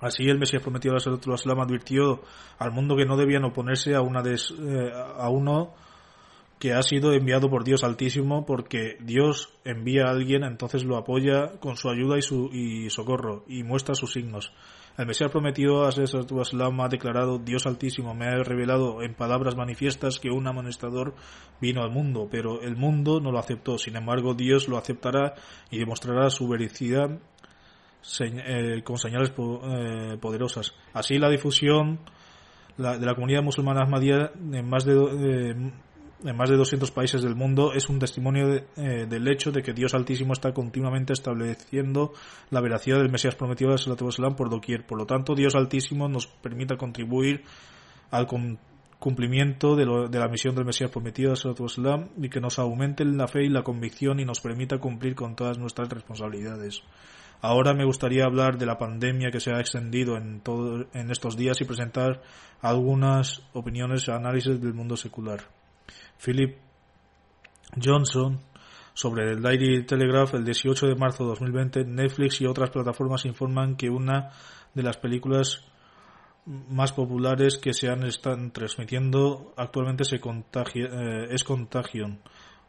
Así 0.00 0.24
el 0.24 0.38
Mesías 0.38 0.62
prometido 0.62 0.94
a 0.94 1.34
Islam 1.34 1.60
advirtió 1.60 2.22
al 2.58 2.72
mundo 2.72 2.96
que 2.96 3.04
no 3.04 3.16
debían 3.16 3.44
oponerse 3.44 3.94
a, 3.94 4.00
una 4.00 4.22
eh, 4.22 4.92
a 4.92 5.28
uno 5.28 5.74
que 6.58 6.72
ha 6.72 6.82
sido 6.82 7.12
enviado 7.12 7.48
por 7.50 7.64
Dios 7.64 7.84
Altísimo 7.84 8.44
porque 8.44 8.96
Dios 9.00 9.50
envía 9.64 10.06
a 10.06 10.10
alguien, 10.10 10.44
entonces 10.44 10.84
lo 10.84 10.96
apoya 10.96 11.58
con 11.60 11.76
su 11.76 11.88
ayuda 11.88 12.18
y, 12.18 12.22
su, 12.22 12.50
y 12.52 12.90
socorro 12.90 13.44
y 13.46 13.62
muestra 13.62 13.94
sus 13.94 14.12
signos. 14.12 14.52
El 14.98 15.06
Mesías 15.06 15.30
prometido 15.30 15.86
a 15.86 15.90
Islam 15.90 16.80
ha 16.80 16.88
declarado 16.88 17.38
Dios 17.38 17.66
Altísimo 17.66 18.14
me 18.14 18.26
ha 18.26 18.42
revelado 18.42 19.00
en 19.02 19.14
palabras 19.14 19.54
manifiestas 19.54 20.18
que 20.18 20.30
un 20.30 20.48
amonestador 20.48 21.14
vino 21.60 21.84
al 21.84 21.92
mundo, 21.92 22.26
pero 22.28 22.62
el 22.62 22.74
mundo 22.74 23.20
no 23.20 23.30
lo 23.30 23.38
aceptó. 23.38 23.78
Sin 23.78 23.94
embargo, 23.94 24.34
Dios 24.34 24.66
lo 24.66 24.76
aceptará 24.76 25.34
y 25.70 25.78
demostrará 25.78 26.30
su 26.30 26.48
veracidad 26.48 27.20
eh, 28.20 28.82
con 28.82 28.98
señales 28.98 29.32
eh, 29.38 30.16
poderosas. 30.20 30.74
Así 30.92 31.16
la 31.18 31.30
difusión 31.30 32.00
de 32.76 33.06
la 33.06 33.14
comunidad 33.14 33.44
musulmana 33.44 33.82
ahmadía 33.82 34.32
en 34.34 34.68
más 34.68 34.84
de 34.84 34.94
eh, 34.94 35.72
en 36.24 36.36
más 36.36 36.50
de 36.50 36.56
200 36.56 36.90
países 36.90 37.22
del 37.22 37.36
mundo 37.36 37.72
es 37.72 37.88
un 37.88 37.98
testimonio 37.98 38.54
eh, 38.76 39.06
del 39.08 39.28
hecho 39.28 39.52
de 39.52 39.62
que 39.62 39.72
Dios 39.72 39.94
Altísimo 39.94 40.32
está 40.32 40.52
continuamente 40.52 41.12
estableciendo 41.12 42.12
la 42.50 42.60
veracidad 42.60 42.98
del 42.98 43.10
Mesías 43.10 43.36
prometido 43.36 43.70
de 43.70 43.78
Salam 43.78 44.34
por 44.34 44.50
doquier. 44.50 44.86
Por 44.86 44.98
lo 44.98 45.06
tanto, 45.06 45.34
Dios 45.34 45.54
Altísimo 45.54 46.08
nos 46.08 46.26
permita 46.26 46.76
contribuir 46.76 47.44
al 48.10 48.26
cumplimiento 48.98 49.76
de, 49.76 49.86
la 49.86 50.28
misión 50.28 50.56
del 50.56 50.64
Mesías 50.64 50.90
prometido 50.90 51.34
de 51.34 52.06
y 52.20 52.28
que 52.28 52.40
nos 52.40 52.58
aumente 52.58 53.04
la 53.04 53.28
fe 53.28 53.44
y 53.44 53.48
la 53.48 53.62
convicción 53.62 54.18
y 54.18 54.24
nos 54.24 54.40
permita 54.40 54.78
cumplir 54.78 55.14
con 55.14 55.36
todas 55.36 55.58
nuestras 55.58 55.88
responsabilidades. 55.88 56.82
Ahora 57.40 57.72
me 57.72 57.84
gustaría 57.84 58.24
hablar 58.24 58.58
de 58.58 58.66
la 58.66 58.78
pandemia 58.78 59.30
que 59.30 59.38
se 59.38 59.52
ha 59.52 59.60
extendido 59.60 60.16
en, 60.16 60.40
todo, 60.40 60.86
en 60.92 61.10
estos 61.12 61.36
días 61.36 61.60
y 61.60 61.64
presentar 61.64 62.20
algunas 62.60 63.42
opiniones 63.52 64.08
y 64.08 64.10
análisis 64.10 64.60
del 64.60 64.74
mundo 64.74 64.96
secular. 64.96 65.57
Philip 66.22 66.56
Johnson 67.82 68.40
sobre 68.94 69.30
el 69.30 69.42
Daily 69.42 69.84
Telegraph 69.84 70.34
el 70.34 70.44
18 70.44 70.88
de 70.88 70.96
marzo 70.96 71.24
de 71.24 71.30
2020, 71.30 71.84
Netflix 71.84 72.40
y 72.40 72.46
otras 72.46 72.70
plataformas 72.70 73.24
informan 73.26 73.76
que 73.76 73.88
una 73.88 74.30
de 74.74 74.82
las 74.82 74.96
películas 74.96 75.64
más 76.46 76.92
populares 76.92 77.58
que 77.58 77.74
se 77.74 77.88
han 77.88 78.04
están 78.04 78.52
transmitiendo 78.52 79.52
actualmente 79.56 80.04
se 80.04 80.16
eh, 80.16 81.26
es 81.30 81.44
Contagion, 81.44 82.20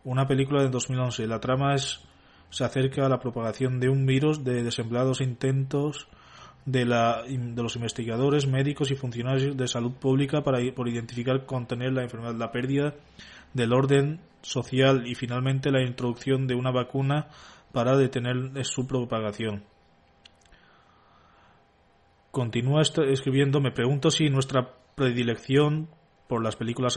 una 0.04 0.28
película 0.28 0.62
de 0.62 0.70
2011. 0.70 1.28
La 1.28 1.40
trama 1.40 1.74
es 1.74 2.02
se 2.50 2.64
acerca 2.64 3.06
a 3.06 3.10
la 3.10 3.20
propagación 3.20 3.80
de 3.80 3.90
un 3.90 4.06
virus 4.06 4.44
de 4.44 4.64
desempleados 4.64 5.22
intentos 5.22 6.08
de, 6.65 6.86
la, 6.86 7.24
de 7.28 7.63
los 7.63 7.76
investigadores, 7.76 8.48
médicos 8.48 8.91
y 8.91 8.95
funcionarios 8.95 9.58
de 9.58 9.67
salud 9.67 9.93
pública 9.93 10.41
para 10.41 10.60
por 10.74 10.88
identificar 10.88 11.45
contener 11.45 11.93
la 11.93 12.04
enfermedad, 12.04 12.36
la 12.36 12.52
pérdida 12.52 12.95
del 13.54 13.74
orden 13.74 14.22
social 14.41 15.08
y 15.08 15.15
finalmente 15.15 15.72
la 15.72 15.82
introducción 15.82 16.48
de 16.48 16.56
una 16.56 16.72
vacuna 16.72 17.28
para 17.72 17.98
detener 17.98 18.65
su 18.65 18.88
propagación. 18.88 19.63
Continúa 22.32 22.82
escribiendo, 22.82 23.60
me 23.60 23.72
pregunto 23.72 24.12
si 24.12 24.30
nuestra 24.30 24.76
predilección 24.95 25.89
por 26.28 26.43
las 26.43 26.56
películas 26.56 26.95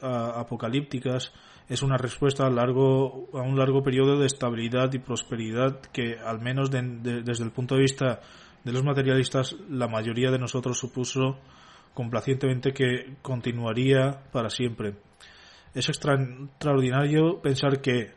apocalípticas 0.00 1.32
es 1.68 1.82
una 1.82 1.96
respuesta 1.96 2.44
a, 2.44 2.50
largo, 2.50 3.28
a 3.32 3.42
un 3.42 3.56
largo 3.56 3.84
periodo 3.84 4.18
de 4.18 4.26
estabilidad 4.26 4.92
y 4.94 4.98
prosperidad 4.98 5.80
que, 5.92 6.18
al 6.18 6.40
menos 6.40 6.70
desde 6.70 7.44
el 7.44 7.52
punto 7.52 7.76
de 7.76 7.82
vista 7.82 8.20
de 8.68 8.74
los 8.74 8.84
materialistas, 8.84 9.56
la 9.70 9.88
mayoría 9.88 10.30
de 10.30 10.38
nosotros 10.38 10.78
supuso 10.78 11.38
complacientemente 11.94 12.74
que 12.74 13.16
continuaría 13.22 14.24
para 14.30 14.50
siempre. 14.50 14.96
Es 15.72 15.88
extraordinario 15.88 17.40
pensar 17.40 17.80
que 17.80 18.12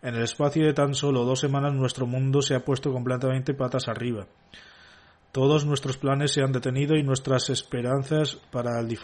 en 0.00 0.14
el 0.14 0.22
espacio 0.22 0.64
de 0.64 0.72
tan 0.72 0.94
solo 0.94 1.26
dos 1.26 1.40
semanas 1.40 1.74
nuestro 1.74 2.06
mundo 2.06 2.40
se 2.40 2.54
ha 2.54 2.64
puesto 2.64 2.90
completamente 2.94 3.52
patas 3.52 3.88
arriba. 3.88 4.26
Todos 5.32 5.64
nuestros 5.64 5.96
planes 5.96 6.32
se 6.32 6.42
han 6.42 6.50
detenido 6.50 6.96
y 6.96 7.04
nuestras 7.04 7.50
esperanzas 7.50 8.34
para 8.50 8.80
el, 8.80 8.98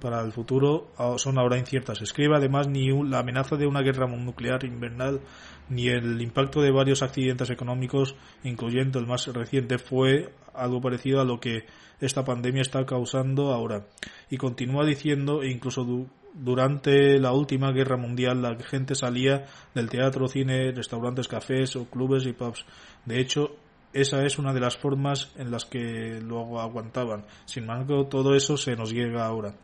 para 0.00 0.20
el 0.20 0.30
futuro 0.30 0.92
son 1.16 1.36
ahora 1.36 1.58
inciertas. 1.58 2.00
Escribe 2.00 2.36
además 2.36 2.68
ni 2.68 2.90
la 3.02 3.18
amenaza 3.18 3.56
de 3.56 3.66
una 3.66 3.82
guerra 3.82 4.06
nuclear 4.06 4.64
invernal 4.64 5.20
ni 5.68 5.88
el 5.88 6.22
impacto 6.22 6.60
de 6.60 6.70
varios 6.70 7.02
accidentes 7.02 7.50
económicos, 7.50 8.14
incluyendo 8.44 9.00
el 9.00 9.08
más 9.08 9.26
reciente, 9.26 9.78
fue 9.78 10.32
algo 10.52 10.80
parecido 10.80 11.20
a 11.20 11.24
lo 11.24 11.40
que 11.40 11.64
esta 12.00 12.24
pandemia 12.24 12.62
está 12.62 12.86
causando 12.86 13.52
ahora. 13.52 13.86
Y 14.30 14.36
continúa 14.36 14.84
diciendo, 14.86 15.42
e 15.42 15.50
incluso 15.50 16.06
durante 16.34 17.18
la 17.18 17.32
última 17.32 17.72
guerra 17.72 17.96
mundial 17.96 18.42
la 18.42 18.56
gente 18.58 18.94
salía 18.94 19.46
del 19.74 19.88
teatro, 19.88 20.28
cine, 20.28 20.70
restaurantes, 20.70 21.26
cafés 21.26 21.74
o 21.74 21.86
clubes 21.86 22.26
y 22.26 22.32
pubs. 22.32 22.64
De 23.06 23.20
hecho, 23.20 23.56
esa 23.94 24.24
es 24.24 24.38
una 24.38 24.52
de 24.52 24.60
las 24.60 24.76
formas 24.76 25.32
en 25.36 25.50
las 25.50 25.64
que 25.64 26.20
lo 26.20 26.60
aguantaban. 26.60 27.24
Sin 27.44 27.62
embargo, 27.62 28.06
todo 28.06 28.34
eso 28.34 28.56
se 28.56 28.74
nos 28.76 28.92
llega 28.92 29.24
ahora. 29.24 29.54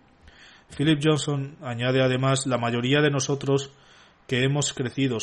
Philip 0.76 1.00
Johnson 1.02 1.56
añade 1.60 2.00
además, 2.00 2.46
la 2.46 2.56
mayoría 2.56 3.00
de 3.00 3.10
nosotros 3.10 3.72
que 4.28 4.44
hemos 4.44 4.72
crecido 4.72 5.18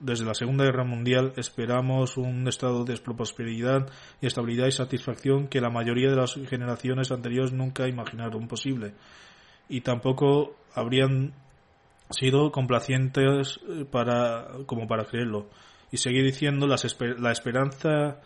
desde 0.00 0.24
la 0.24 0.34
Segunda 0.34 0.64
Guerra 0.64 0.84
Mundial 0.84 1.32
esperamos 1.36 2.16
un 2.16 2.48
estado 2.48 2.84
de 2.84 2.96
prosperidad 2.96 3.88
y 4.20 4.26
estabilidad 4.26 4.66
y 4.66 4.72
satisfacción 4.72 5.46
que 5.46 5.60
la 5.60 5.70
mayoría 5.70 6.10
de 6.10 6.16
las 6.16 6.34
generaciones 6.34 7.12
anteriores 7.12 7.52
nunca 7.52 7.88
imaginaron 7.88 8.48
posible 8.48 8.94
y 9.68 9.82
tampoco 9.82 10.56
habrían 10.74 11.32
sido 12.10 12.50
complacientes 12.50 13.60
eh, 13.68 13.84
para 13.90 14.48
como 14.66 14.88
para 14.88 15.04
creerlo 15.04 15.48
y 15.92 15.98
seguir 15.98 16.24
diciendo 16.24 16.66
la 16.66 17.30
esperanza 17.32 18.18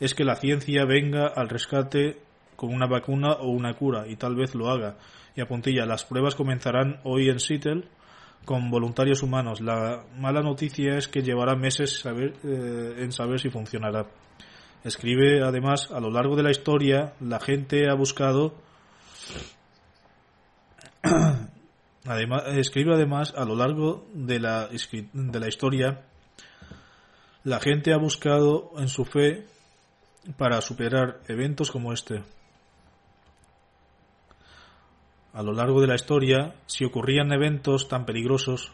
es 0.00 0.14
que 0.14 0.24
la 0.24 0.36
ciencia 0.36 0.84
venga 0.84 1.26
al 1.26 1.48
rescate 1.48 2.20
con 2.56 2.74
una 2.74 2.86
vacuna 2.86 3.34
o 3.34 3.48
una 3.48 3.74
cura 3.74 4.06
y 4.08 4.16
tal 4.16 4.34
vez 4.34 4.54
lo 4.54 4.68
haga 4.68 4.96
Y 5.36 5.40
apuntilla, 5.40 5.86
las 5.86 6.04
pruebas 6.04 6.34
comenzarán 6.34 7.00
hoy 7.04 7.28
en 7.28 7.38
Seattle 7.40 7.84
con 8.44 8.70
voluntarios 8.70 9.22
humanos. 9.22 9.60
La 9.60 10.04
mala 10.16 10.42
noticia 10.42 10.96
es 10.96 11.06
que 11.06 11.22
llevará 11.22 11.54
meses 11.54 12.00
saber, 12.00 12.34
eh, 12.44 12.94
en 12.98 13.12
saber 13.12 13.40
si 13.40 13.50
funcionará. 13.50 14.06
Escribe 14.84 15.42
además, 15.42 15.90
a 15.90 16.00
lo 16.00 16.10
largo 16.10 16.36
de 16.36 16.42
la 16.42 16.50
historia, 16.50 17.14
la 17.20 17.40
gente 17.40 17.90
ha 17.90 17.94
buscado 17.94 18.54
además, 22.04 22.42
escribe 22.48 22.94
además, 22.94 23.34
a 23.36 23.44
lo 23.44 23.54
largo 23.54 24.06
de 24.14 24.40
la, 24.40 24.68
de 24.68 25.40
la 25.40 25.48
historia, 25.48 26.02
la 27.44 27.60
gente 27.60 27.92
ha 27.92 27.98
buscado 27.98 28.72
en 28.78 28.88
su 28.88 29.04
fe 29.04 29.46
para 30.36 30.60
superar 30.60 31.20
eventos 31.28 31.70
como 31.70 31.92
este. 31.92 32.22
A 35.32 35.42
lo 35.42 35.52
largo 35.52 35.80
de 35.80 35.86
la 35.86 35.94
historia, 35.94 36.54
si 36.66 36.84
ocurrían 36.84 37.32
eventos 37.32 37.88
tan 37.88 38.04
peligrosos, 38.04 38.72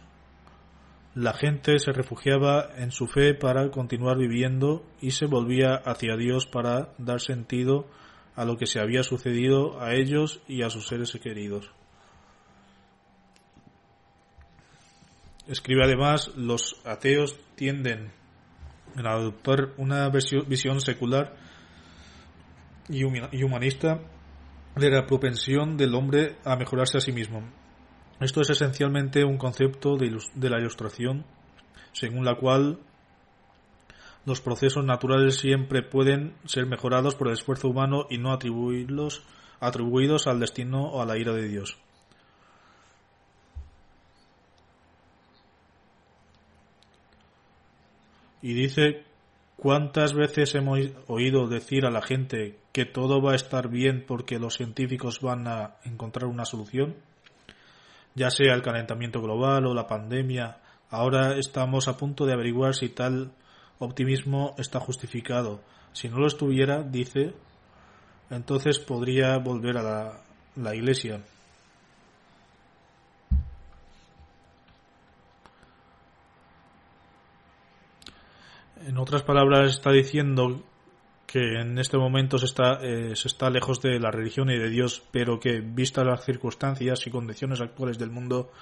la 1.14 1.33
gente 1.33 1.79
se 1.79 1.93
refugiaba 1.93 2.71
en 2.77 2.90
su 2.90 3.07
fe 3.07 3.35
para 3.35 3.71
continuar 3.71 4.17
viviendo 4.19 4.85
y 5.01 5.12
se 5.12 5.27
volvía 5.27 5.75
hacia 5.75 6.17
Dios 6.17 6.47
para 6.47 6.93
dar 6.99 7.21
sentido 7.21 7.87
a 8.35 8.45
lo 8.45 8.57
que 8.57 8.67
se 8.67 8.81
había 8.81 9.05
sucedido 9.05 9.81
a 9.81 9.95
ellos 9.95 10.40
y 10.49 10.62
a 10.62 10.71
sus 10.71 10.88
seres 10.88 11.12
queridos. 11.23 11.71
Escribe 15.47 15.85
además, 15.85 16.33
los 16.37 16.81
ateos 16.85 17.38
tienden 17.55 18.11
a 18.97 19.12
adoptar 19.12 19.73
una 19.77 20.09
visión 20.09 20.81
secular 20.81 21.44
y 22.88 23.42
humanista 23.42 24.01
de 24.77 24.90
la 24.90 25.07
propensión 25.07 25.77
del 25.77 25.94
hombre 25.94 26.37
a 26.44 26.57
mejorarse 26.57 26.99
a 26.99 27.01
sí 27.01 27.12
mismo. 27.12 27.42
Esto 28.20 28.40
es 28.40 28.51
esencialmente 28.51 29.25
un 29.25 29.38
concepto 29.38 29.97
de, 29.97 30.11
la 30.49 30.59
ilustración, 30.59 31.25
según 31.92 32.25
la 32.25 32.37
cual 32.37 32.79
los 34.25 34.40
procesos 34.40 34.85
naturales 34.85 35.37
siempre 35.37 35.83
pueden 35.83 36.35
ser 36.44 36.66
mejorados 36.66 37.14
por 37.14 37.29
el 37.29 37.35
esfuerzo 37.35 37.68
humano 37.68 38.07
y 38.09 38.18
no 38.18 38.33
atribuirlos, 38.33 39.25
atribuidos 39.61 40.27
al 40.27 40.40
destino 40.40 40.88
o 40.88 41.03
a 41.03 41.07
la 41.07 41.18
ira 41.18 41.33
de 41.33 41.49
Dios. 41.49 41.79
Y 48.42 48.55
dice, 48.55 49.05
¿cuántas 49.57 50.14
veces 50.14 50.55
hemos 50.55 50.79
oído 51.09 51.49
decir 51.49 51.87
a 51.87 51.90
la 51.90 52.03
gente 52.03 52.59
que 52.75 52.85
todo 52.85 53.23
va 53.23 53.33
a 53.33 53.37
estar 53.37 53.69
bien 53.69 54.05
porque 54.05 54.41
los 54.41 54.57
científicos 54.57 55.21
van 55.21 55.47
a 55.47 55.77
encontrar 55.85 56.27
una 56.27 56.45
solución? 56.45 56.97
Ya 58.17 58.31
sea 58.31 58.53
el 58.53 58.63
calentamiento 58.63 59.23
global 59.23 59.67
o 59.67 59.75
la 59.75 59.87
pandemia, 59.87 60.59
ahora 60.91 61.39
estamos 61.39 61.87
a 61.87 61.97
punto 61.97 62.27
de 62.27 62.33
averiguar 62.33 62.75
si 62.75 62.89
tal 62.89 63.31
optimismo 63.79 64.57
está 64.59 64.81
justificado. 64.81 65.61
Si 65.93 66.09
no 66.09 66.19
lo 66.19 66.27
estuviera, 66.27 66.83
dice, 66.83 67.33
entonces 68.29 68.81
podría 68.81 69.39
volver 69.39 69.79
a 69.79 70.21
la, 70.57 70.75
iglesia. 70.75 71.21
En 78.85 78.99
otras 78.99 79.23
palabras, 79.23 79.71
está 79.71 79.93
diciendo 79.93 80.65
que 81.35 81.59
en 81.61 81.81
este 81.81 81.99
momento 81.99 82.38
se 82.38 82.47
está, 82.47 82.75
eh, 82.81 83.16
se 83.16 83.27
está 83.27 83.51
lejos 83.51 83.81
de 83.83 83.99
la 83.99 84.12
religión 84.12 84.51
y 84.51 84.57
de 84.57 84.70
Dios, 84.70 85.03
pero 85.11 85.40
que, 85.40 85.62
vistas 85.62 86.07
las 86.07 86.25
circunstancias 86.25 87.05
y 87.09 87.11
condiciones 87.11 87.61
actuales 87.61 87.99
del 87.99 88.12
mundo, 88.12 88.53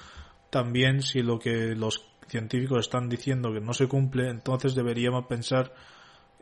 también 0.49 1.03
si 1.03 1.21
lo 1.21 1.39
que 1.39 1.75
los 1.75 2.03
científicos 2.29 2.81
están 2.81 3.11
diciendo 3.11 3.53
que 3.53 3.61
no 3.61 3.75
se 3.75 3.89
cumple, 3.89 4.31
entonces 4.31 4.75
deberíamos 4.75 5.27
pensar 5.27 5.75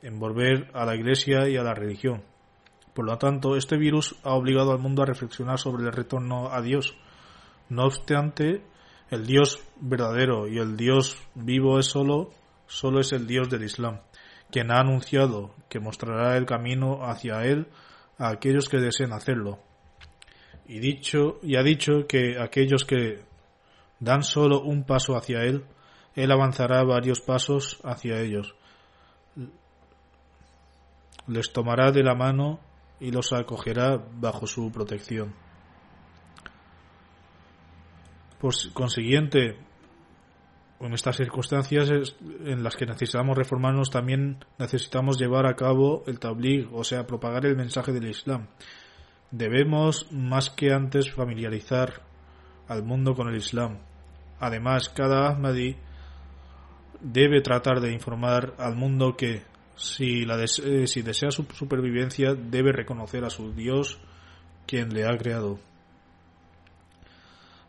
en 0.02 0.20
volver 0.20 0.70
a 0.72 0.84
la 0.84 0.94
Iglesia 0.94 1.48
y 1.48 1.56
a 1.56 1.64
la 1.64 1.74
religión. 1.74 2.22
Por 2.94 3.06
lo 3.06 3.18
tanto, 3.18 3.56
este 3.56 3.76
virus 3.76 4.14
ha 4.22 4.34
obligado 4.34 4.70
al 4.70 4.78
mundo 4.78 5.02
a 5.02 5.06
reflexionar 5.06 5.58
sobre 5.58 5.82
el 5.82 5.92
retorno 5.92 6.52
a 6.52 6.62
Dios. 6.62 6.94
No 7.68 7.86
obstante, 7.86 8.62
el 9.10 9.26
Dios 9.26 9.58
verdadero 9.80 10.46
y 10.46 10.58
el 10.58 10.76
Dios 10.76 11.16
vivo 11.34 11.80
es 11.80 11.86
solo 11.86 12.30
solo 12.70 13.00
es 13.00 13.12
el 13.12 13.26
Dios 13.26 13.50
del 13.50 13.64
Islam, 13.64 13.98
quien 14.50 14.70
ha 14.70 14.80
anunciado 14.80 15.54
que 15.68 15.80
mostrará 15.80 16.36
el 16.36 16.46
camino 16.46 17.04
hacia 17.04 17.44
él 17.44 17.68
a 18.18 18.28
aquellos 18.28 18.68
que 18.68 18.78
deseen 18.78 19.12
hacerlo. 19.12 19.58
Y 20.66 20.78
dicho 20.78 21.38
y 21.42 21.56
ha 21.56 21.62
dicho 21.62 22.06
que 22.06 22.38
aquellos 22.38 22.84
que 22.84 23.24
dan 23.98 24.22
solo 24.22 24.60
un 24.60 24.84
paso 24.84 25.16
hacia 25.16 25.42
él, 25.42 25.64
él 26.14 26.30
avanzará 26.32 26.82
varios 26.84 27.20
pasos 27.20 27.80
hacia 27.84 28.20
ellos. 28.20 28.54
Les 31.26 31.52
tomará 31.52 31.92
de 31.92 32.02
la 32.02 32.14
mano 32.14 32.60
y 32.98 33.10
los 33.10 33.32
acogerá 33.32 33.96
bajo 33.96 34.46
su 34.46 34.70
protección. 34.72 35.34
Por 38.40 38.54
consiguiente, 38.72 39.58
en 40.80 40.94
estas 40.94 41.16
circunstancias 41.16 41.90
en 42.44 42.62
las 42.62 42.76
que 42.76 42.86
necesitamos 42.86 43.36
reformarnos, 43.36 43.90
también 43.90 44.44
necesitamos 44.58 45.18
llevar 45.18 45.46
a 45.46 45.54
cabo 45.54 46.02
el 46.06 46.18
tabligh, 46.18 46.68
o 46.72 46.84
sea, 46.84 47.06
propagar 47.06 47.44
el 47.44 47.56
mensaje 47.56 47.92
del 47.92 48.08
Islam. 48.08 48.48
Debemos, 49.30 50.10
más 50.10 50.50
que 50.50 50.72
antes, 50.72 51.12
familiarizar 51.12 52.02
al 52.66 52.82
mundo 52.82 53.14
con 53.14 53.28
el 53.28 53.36
Islam. 53.36 53.78
Además, 54.40 54.88
cada 54.88 55.28
Ahmadi 55.28 55.76
debe 57.00 57.42
tratar 57.42 57.80
de 57.80 57.92
informar 57.92 58.54
al 58.58 58.74
mundo 58.74 59.16
que, 59.16 59.42
si, 59.76 60.24
la 60.24 60.42
eh, 60.42 60.86
si 60.86 61.02
desea 61.02 61.30
su 61.30 61.44
supervivencia, 61.52 62.34
debe 62.34 62.72
reconocer 62.72 63.24
a 63.24 63.30
su 63.30 63.52
Dios, 63.52 63.98
quien 64.66 64.94
le 64.94 65.06
ha 65.06 65.16
creado. 65.18 65.58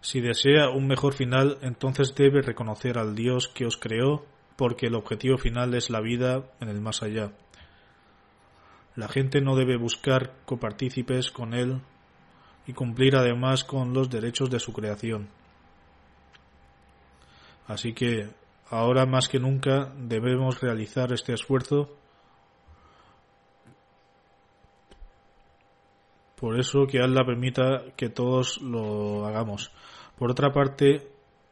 Si 0.01 0.19
desea 0.19 0.69
un 0.69 0.87
mejor 0.87 1.13
final, 1.13 1.59
entonces 1.61 2.15
debe 2.15 2.41
reconocer 2.41 2.97
al 2.97 3.15
Dios 3.15 3.47
que 3.47 3.65
os 3.65 3.77
creó, 3.77 4.25
porque 4.55 4.87
el 4.87 4.95
objetivo 4.95 5.37
final 5.37 5.75
es 5.75 5.91
la 5.91 6.01
vida 6.01 6.43
en 6.59 6.69
el 6.69 6.81
más 6.81 7.03
allá. 7.03 7.31
La 8.95 9.07
gente 9.07 9.41
no 9.41 9.55
debe 9.55 9.77
buscar 9.77 10.33
copartícipes 10.45 11.31
con 11.31 11.53
Él 11.53 11.81
y 12.67 12.73
cumplir 12.73 13.15
además 13.15 13.63
con 13.63 13.93
los 13.93 14.09
derechos 14.09 14.49
de 14.49 14.59
su 14.59 14.73
creación. 14.73 15.29
Así 17.67 17.93
que 17.93 18.29
ahora 18.69 19.05
más 19.05 19.29
que 19.29 19.39
nunca 19.39 19.93
debemos 19.97 20.59
realizar 20.61 21.13
este 21.13 21.33
esfuerzo. 21.33 21.89
Por 26.35 26.59
eso 26.59 26.87
que 26.87 26.99
Allah 26.99 27.23
permita 27.23 27.93
que 27.95 28.09
todos 28.09 28.59
lo 28.61 29.25
hagamos. 29.25 29.71
Por 30.21 30.29
otra 30.29 30.51
parte, 30.51 31.07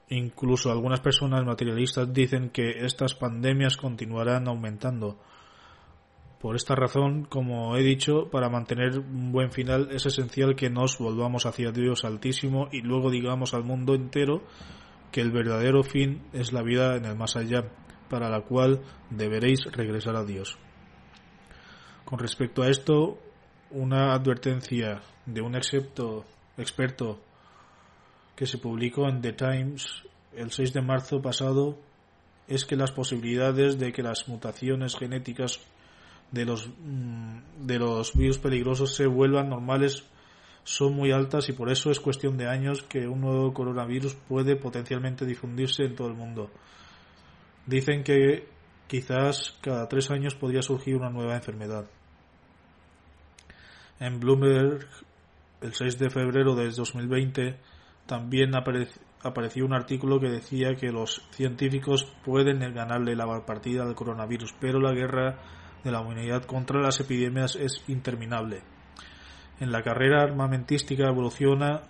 incluso 0.10 0.72
algunas 0.72 1.00
personas 1.00 1.44
materialistas 1.44 2.14
dicen 2.14 2.52
que 2.52 2.86
estas 2.86 3.16
pandemias 3.16 3.78
continuarán 3.78 4.48
aumentando. 4.48 5.18
Por 6.40 6.56
esta 6.56 6.76
razón, 6.76 7.26
como 7.26 7.76
he 7.78 7.82
dicho, 7.82 8.30
para 8.30 8.48
mantener 8.48 9.00
un 9.00 9.32
buen 9.32 9.52
final 9.52 9.90
es 9.92 10.06
esencial 10.06 10.56
que 10.56 10.70
nos 10.70 11.00
volvamos 11.00 11.48
hacia 11.48 11.72
Dios 11.72 12.06
Altísimo 12.06 12.70
y 12.72 12.82
luego 12.82 13.10
digamos 13.10 13.56
al 13.56 13.64
mundo 13.64 13.96
entero 13.96 14.44
que 15.12 15.22
el 15.22 15.32
verdadero 15.32 15.82
fin 15.82 16.22
es 16.32 16.54
la 16.54 16.62
vida 16.62 16.96
en 16.96 17.06
el 17.06 17.16
más 17.16 17.38
allá, 17.38 17.72
para 18.08 18.30
la 18.30 18.42
cual 18.42 18.82
deberéis 19.10 19.66
regresar 19.72 20.16
a 20.16 20.26
Dios. 20.26 20.60
Con 22.06 22.20
respecto 22.20 22.62
a 22.62 22.70
esto, 22.70 23.18
una 23.72 24.14
advertencia 24.14 25.02
de 25.26 25.42
un 25.42 25.56
excepto, 25.56 26.24
experto 26.56 27.20
que 28.40 28.48
se 28.48 28.58
publicó 28.58 29.10
en 29.10 29.20
The 29.20 29.34
Times 29.34 30.06
el 30.34 30.50
6 30.50 30.72
de 30.72 30.82
marzo 30.82 31.22
pasado 31.22 31.78
es 32.48 32.64
que 32.64 32.78
las 32.78 32.90
posibilidades 32.90 33.78
de 33.78 33.92
que 33.92 34.02
las 34.02 34.30
mutaciones 34.30 34.96
genéticas 34.96 35.60
de 36.32 36.46
los, 36.46 36.70
mm, 36.70 37.66
de 37.68 37.80
los 37.80 38.16
virus 38.16 38.38
peligrosos 38.38 38.96
se 38.96 39.08
vuelvan 39.08 39.50
normales 39.50 40.06
son 40.64 40.94
muy 40.94 41.12
altas 41.12 41.50
y 41.50 41.52
por 41.52 41.70
eso 41.70 41.92
es 41.92 42.00
cuestión 42.00 42.38
de 42.38 42.48
años 42.48 42.82
que 42.84 43.10
un 43.10 43.20
nuevo 43.20 43.54
coronavirus 43.54 44.16
puede 44.16 44.56
potencialmente 44.56 45.26
difundirse 45.26 45.84
en 45.84 45.98
todo 45.98 46.08
el 46.08 46.14
mundo. 46.14 46.50
Dicen 47.66 48.06
que 48.06 48.48
quizás 48.88 49.58
cada 49.60 49.90
tres 49.90 50.12
años 50.12 50.36
podría 50.36 50.62
surgir 50.62 50.96
una 50.96 51.10
nueva 51.10 51.36
enfermedad. 51.36 51.88
En 54.00 54.18
Bloomberg, 54.22 54.88
el 55.60 55.74
6 55.74 56.00
de 56.00 56.10
febrero 56.10 56.56
de 56.56 56.70
2020, 56.70 57.60
también 58.10 58.56
apareció 58.56 59.64
un 59.66 59.74
artículo 59.74 60.20
que 60.20 60.30
decía 60.30 60.74
que 60.74 60.92
los 60.92 61.22
científicos 61.30 62.12
pueden 62.26 62.60
ganarle 62.74 63.16
la 63.16 63.46
partida 63.46 63.84
al 63.84 63.94
coronavirus, 63.94 64.56
pero 64.60 64.80
la 64.80 64.94
guerra 64.94 65.38
de 65.84 65.92
la 65.92 66.02
humanidad 66.02 66.44
contra 66.46 66.82
las 66.82 67.00
epidemias 67.00 67.56
es 67.56 67.84
interminable. 67.88 68.64
En 69.60 69.72
la 69.72 69.84
carrera 69.84 70.24
armamentística 70.24 71.08
evolutiva 71.08 71.84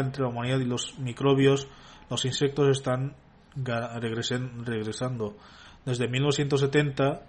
entre 0.00 0.22
la 0.22 0.28
humanidad 0.28 0.58
y 0.58 0.64
los 0.64 0.98
microbios, 0.98 1.68
los 2.10 2.24
insectos 2.24 2.76
están 2.76 3.14
regresando. 3.54 5.36
Desde 5.86 6.08
1970, 6.08 7.22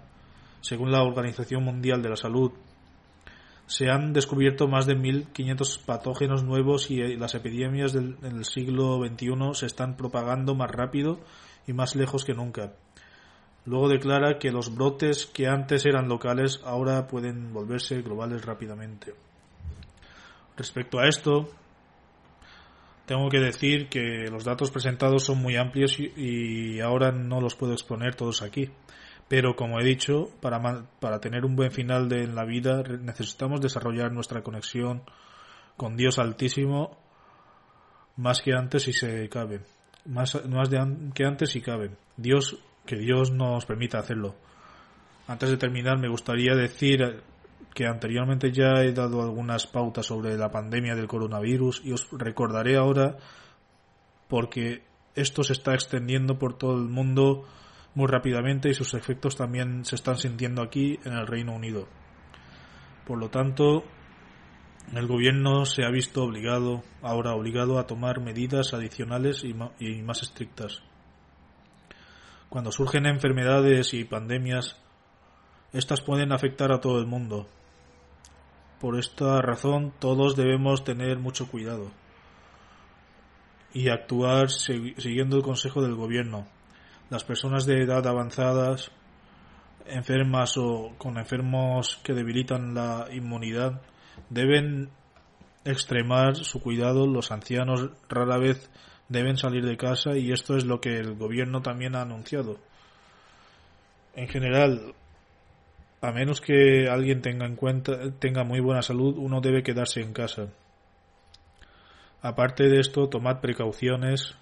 según 0.60 0.90
la 0.90 1.04
Organización 1.04 1.62
Mundial 1.62 2.02
de 2.02 2.08
la 2.08 2.16
Salud, 2.16 2.50
se 3.66 3.88
han 3.90 4.12
descubierto 4.12 4.68
más 4.68 4.86
de 4.86 4.94
1.500 4.94 5.84
patógenos 5.84 6.44
nuevos 6.44 6.90
y 6.90 7.00
eh, 7.00 7.16
las 7.16 7.34
epidemias 7.34 7.92
del, 7.92 8.44
siglo 8.44 9.00
XXI 9.04 9.54
se 9.54 9.66
están 9.66 9.96
propagando 9.96 10.54
más 10.54 10.70
rápido 10.70 11.20
y 11.66 11.72
más 11.72 11.96
lejos 11.96 12.24
que 12.24 12.34
nunca. 12.34 12.72
Luego 13.66 13.88
declara 13.88 14.38
que 14.38 14.50
los 14.50 14.74
brotes 14.74 15.26
que 15.26 15.46
antes 15.46 15.86
eran 15.86 16.08
locales 16.08 16.60
ahora 16.64 17.06
pueden 17.06 17.54
volverse 17.54 18.02
globales 18.02 18.44
rápidamente. 18.44 19.14
Respecto 20.56 20.98
a 20.98 21.08
esto, 21.08 21.48
tengo 23.06 23.28
que 23.28 23.38
decir 23.38 23.88
que 23.88 24.28
los 24.30 24.44
datos 24.44 24.70
presentados 24.70 25.24
son 25.24 25.38
muy 25.38 25.56
amplios 25.56 25.98
y, 25.98 26.80
ahora 26.80 27.10
no 27.12 27.40
los 27.40 27.54
puedo 27.54 27.72
exponer 27.72 28.14
todos 28.14 28.42
aquí. 28.42 28.70
Pero 29.28 29.56
como 29.56 29.80
he 29.80 29.84
dicho, 29.84 30.28
para, 30.40 30.60
para 31.00 31.20
tener 31.20 31.44
un 31.44 31.56
buen 31.56 31.70
final 31.70 32.08
de 32.08 32.26
la 32.26 32.44
vida 32.44 32.82
necesitamos 32.82 33.60
desarrollar 33.60 34.12
nuestra 34.12 34.42
conexión 34.42 35.02
con 35.76 35.96
Dios 35.96 36.18
Altísimo 36.18 36.98
más 38.16 38.42
que 38.42 38.52
antes 38.52 38.82
si 38.82 38.92
se 38.92 39.28
cabe. 39.28 39.60
Más, 40.06 40.44
más 40.46 40.70
de 40.70 40.78
que 41.14 41.24
antes 41.24 41.50
si 41.50 41.60
cabe. 41.60 41.90
Dios, 42.16 42.58
que 42.86 42.96
Dios 42.96 43.32
nos 43.32 43.66
permita 43.66 43.98
hacerlo. 43.98 44.36
Antes 45.26 45.50
de 45.50 45.56
terminar, 45.56 45.98
me 45.98 46.08
gustaría 46.08 46.54
decir 46.54 47.22
que 47.74 47.86
anteriormente 47.86 48.52
ya 48.52 48.82
he 48.82 48.92
dado 48.92 49.22
algunas 49.22 49.66
pautas 49.66 50.06
sobre 50.06 50.36
la 50.36 50.50
pandemia 50.50 50.94
del 50.94 51.08
coronavirus 51.08 51.82
y 51.84 51.92
os 51.92 52.08
recordaré 52.12 52.76
ahora 52.76 53.16
porque 54.28 54.82
esto 55.14 55.42
se 55.42 55.54
está 55.54 55.74
extendiendo 55.74 56.38
por 56.38 56.56
todo 56.56 56.74
el 56.74 56.88
mundo 56.88 57.48
muy 57.94 58.06
rápidamente 58.06 58.68
y 58.68 58.74
sus 58.74 58.94
efectos 58.94 59.36
también 59.36 59.84
se 59.84 59.94
están 59.94 60.16
sintiendo 60.16 60.62
aquí 60.62 60.98
en 61.04 61.12
el 61.12 61.26
Reino 61.26 61.54
Unido. 61.54 61.88
Por 63.06 63.18
lo 63.18 63.30
tanto, 63.30 63.84
el 64.92 65.06
gobierno 65.06 65.64
se 65.64 65.84
ha 65.84 65.90
visto 65.90 66.22
obligado, 66.22 66.82
ahora 67.02 67.34
obligado 67.34 67.78
a 67.78 67.86
tomar 67.86 68.20
medidas 68.20 68.74
adicionales 68.74 69.44
y, 69.44 69.54
más 70.02 70.22
estrictas. 70.22 70.82
Cuando 72.48 72.70
surgen 72.70 73.06
enfermedades 73.06 73.94
y 73.94 74.04
pandemias, 74.04 74.76
estas 75.72 76.00
pueden 76.00 76.32
afectar 76.32 76.72
a 76.72 76.80
todo 76.80 77.00
el 77.00 77.06
mundo, 77.06 77.48
por 78.80 78.98
esta 78.98 79.40
razón 79.40 79.92
todos 79.98 80.36
debemos 80.36 80.84
tener 80.84 81.18
mucho 81.18 81.48
cuidado 81.48 81.90
y 83.72 83.88
actuar 83.88 84.50
siguiendo 84.50 85.36
el 85.36 85.42
consejo 85.42 85.82
del 85.82 85.94
gobierno. 85.94 86.46
Las 87.10 87.24
personas 87.24 87.66
de 87.66 87.82
edad 87.82 88.06
avanzadas, 88.06 88.90
enfermas 89.86 90.56
o 90.56 90.94
con 90.98 91.18
enfermos 91.18 92.00
que 92.02 92.14
debilitan 92.14 92.74
la 92.74 93.08
inmunidad, 93.12 93.82
deben 94.30 94.88
extremar 95.64 96.36
su 96.36 96.60
cuidado. 96.60 97.06
Los 97.06 97.30
ancianos 97.30 97.90
rara 98.08 98.38
vez 98.38 98.70
deben 99.08 99.36
salir 99.36 99.64
de 99.64 99.76
casa 99.76 100.16
y 100.16 100.32
esto 100.32 100.56
es 100.56 100.64
lo 100.64 100.80
que 100.80 100.96
el 100.96 101.14
gobierno 101.14 101.62
también 101.62 101.94
ha 101.94 102.02
anunciado. 102.02 102.58
En 104.14 104.28
general, 104.28 104.94
a 106.00 106.12
menos 106.12 106.40
que 106.40 106.88
alguien 106.88 107.20
tenga 107.20 107.46
en 107.46 107.56
cuenta 107.56 108.10
tenga 108.18 108.44
muy 108.44 108.60
buena 108.60 108.82
salud, 108.82 109.16
uno 109.18 109.40
debe 109.40 109.62
quedarse 109.62 110.00
en 110.00 110.12
casa. 110.12 110.48
Aparte 112.22 112.64
de 112.64 112.80
esto, 112.80 113.08
tomad 113.08 113.40
precauciones 113.40 114.36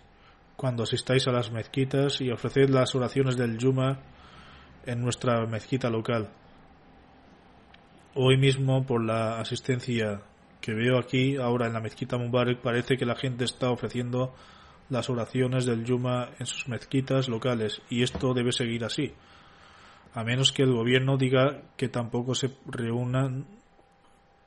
cuando 0.56 0.82
asistáis 0.82 1.26
a 1.26 1.32
las 1.32 1.50
mezquitas 1.50 2.20
y 2.20 2.30
ofreced 2.30 2.68
las 2.68 2.94
oraciones 2.94 3.36
del 3.36 3.58
Yuma 3.58 4.00
en 4.86 5.00
nuestra 5.00 5.46
mezquita 5.46 5.90
local. 5.90 6.30
Hoy 8.14 8.36
mismo, 8.36 8.84
por 8.86 9.02
la 9.02 9.40
asistencia 9.40 10.22
que 10.60 10.74
veo 10.74 10.98
aquí, 10.98 11.36
ahora 11.36 11.66
en 11.66 11.72
la 11.72 11.80
mezquita 11.80 12.18
Mubarak, 12.18 12.60
parece 12.60 12.96
que 12.96 13.06
la 13.06 13.16
gente 13.16 13.44
está 13.44 13.70
ofreciendo 13.70 14.34
las 14.90 15.08
oraciones 15.08 15.64
del 15.64 15.84
Yuma 15.84 16.30
en 16.38 16.46
sus 16.46 16.68
mezquitas 16.68 17.28
locales 17.28 17.80
y 17.88 18.02
esto 18.02 18.34
debe 18.34 18.52
seguir 18.52 18.84
así 18.84 19.14
a 20.14 20.24
menos 20.24 20.52
que 20.52 20.62
el 20.62 20.72
gobierno 20.72 21.16
diga 21.16 21.62
que 21.76 21.88
tampoco 21.88 22.34
se 22.34 22.50
reúnan 22.66 23.46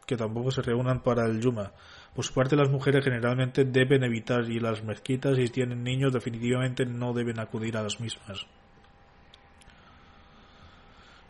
que 0.05 0.17
tampoco 0.17 0.51
se 0.51 0.61
reúnan 0.61 1.01
para 1.01 1.25
el 1.25 1.41
Yuma. 1.41 1.71
Por 2.15 2.23
su 2.23 2.33
parte, 2.33 2.55
las 2.55 2.69
mujeres 2.69 3.03
generalmente 3.03 3.65
deben 3.65 4.03
evitar 4.03 4.49
ir 4.49 4.65
a 4.65 4.71
las 4.71 4.83
mezquitas 4.83 5.37
y 5.37 5.47
si 5.47 5.53
tienen 5.53 5.83
niños 5.83 6.13
definitivamente 6.13 6.85
no 6.85 7.13
deben 7.13 7.39
acudir 7.39 7.75
a 7.75 7.83
las 7.83 7.99
mismas. 7.99 8.47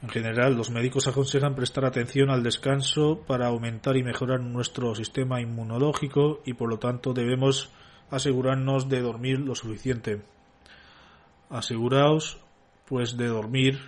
En 0.04 0.10
general, 0.10 0.56
los 0.56 0.70
médicos 0.70 1.08
aconsejan 1.08 1.56
prestar 1.56 1.86
atención 1.86 2.30
al 2.30 2.44
descanso 2.44 3.24
para 3.26 3.48
aumentar 3.48 3.98
y 3.98 4.04
mejorar 4.04 4.40
nuestro 4.42 4.94
sistema 4.94 5.42
inmunológico 5.42 6.42
y 6.46 6.54
por 6.54 6.70
lo 6.70 6.78
tanto 6.78 7.14
debemos 7.14 7.72
asegurarnos 8.12 8.88
de 8.88 9.02
dormir 9.02 9.40
lo 9.40 9.56
suficiente. 9.56 10.22
Aseguraos 11.50 12.38
pues 12.86 13.18
de 13.18 13.26
dormir 13.26 13.80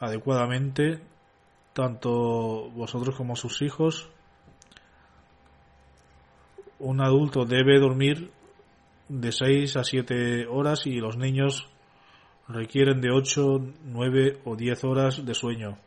adecuadamente, 0.00 1.00
tanto 1.72 2.70
vosotros 2.70 3.16
como 3.16 3.36
sus 3.36 3.62
hijos. 3.62 4.10
Un 6.84 7.00
adulto 7.00 7.46
debe 7.46 7.80
dormir 7.80 8.30
de 9.08 9.32
6 9.32 9.74
a 9.78 9.84
7 9.84 10.46
horas 10.48 10.86
y 10.86 10.96
los 11.00 11.16
niños 11.16 11.66
requieren 12.46 13.00
de 13.00 13.08
8, 13.10 13.40
9 13.86 14.42
o 14.44 14.54
10 14.54 14.84
horas 14.84 15.24
de 15.24 15.32
sueño. 15.32 15.78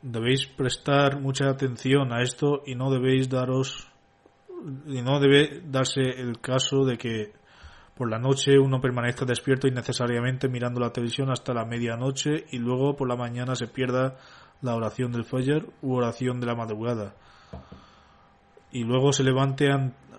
Debéis 0.00 0.46
prestar 0.46 1.20
mucha 1.20 1.50
atención 1.50 2.14
a 2.14 2.22
esto 2.22 2.62
y 2.64 2.74
no 2.74 2.90
debéis 2.90 3.28
daros 3.28 3.88
y 4.86 5.02
no 5.02 5.20
debe 5.20 5.60
darse 5.66 6.00
el 6.00 6.40
caso 6.40 6.86
de 6.86 6.96
que 6.96 7.32
por 7.94 8.08
la 8.08 8.18
noche 8.18 8.58
uno 8.58 8.80
permanezca 8.80 9.26
despierto 9.26 9.68
innecesariamente 9.68 10.48
mirando 10.48 10.80
la 10.80 10.94
televisión 10.94 11.30
hasta 11.30 11.52
la 11.52 11.66
medianoche 11.66 12.46
y 12.50 12.56
luego 12.56 12.96
por 12.96 13.06
la 13.06 13.16
mañana 13.16 13.54
se 13.54 13.66
pierda 13.66 14.16
la 14.62 14.74
oración 14.74 15.12
del 15.12 15.26
Fajr 15.26 15.66
u 15.82 15.92
oración 15.94 16.40
de 16.40 16.46
la 16.46 16.54
madrugada. 16.54 17.12
Y 18.72 18.84
luego 18.84 19.12
se 19.12 19.22
levante 19.22 19.68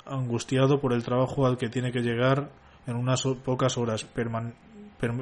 angustiado 0.05 0.79
por 0.79 0.93
el 0.93 1.03
trabajo 1.03 1.45
al 1.45 1.57
que 1.57 1.69
tiene 1.69 1.91
que 1.91 2.01
llegar 2.01 2.51
en 2.85 2.95
unas 2.95 3.23
pocas 3.43 3.77
horas 3.77 4.05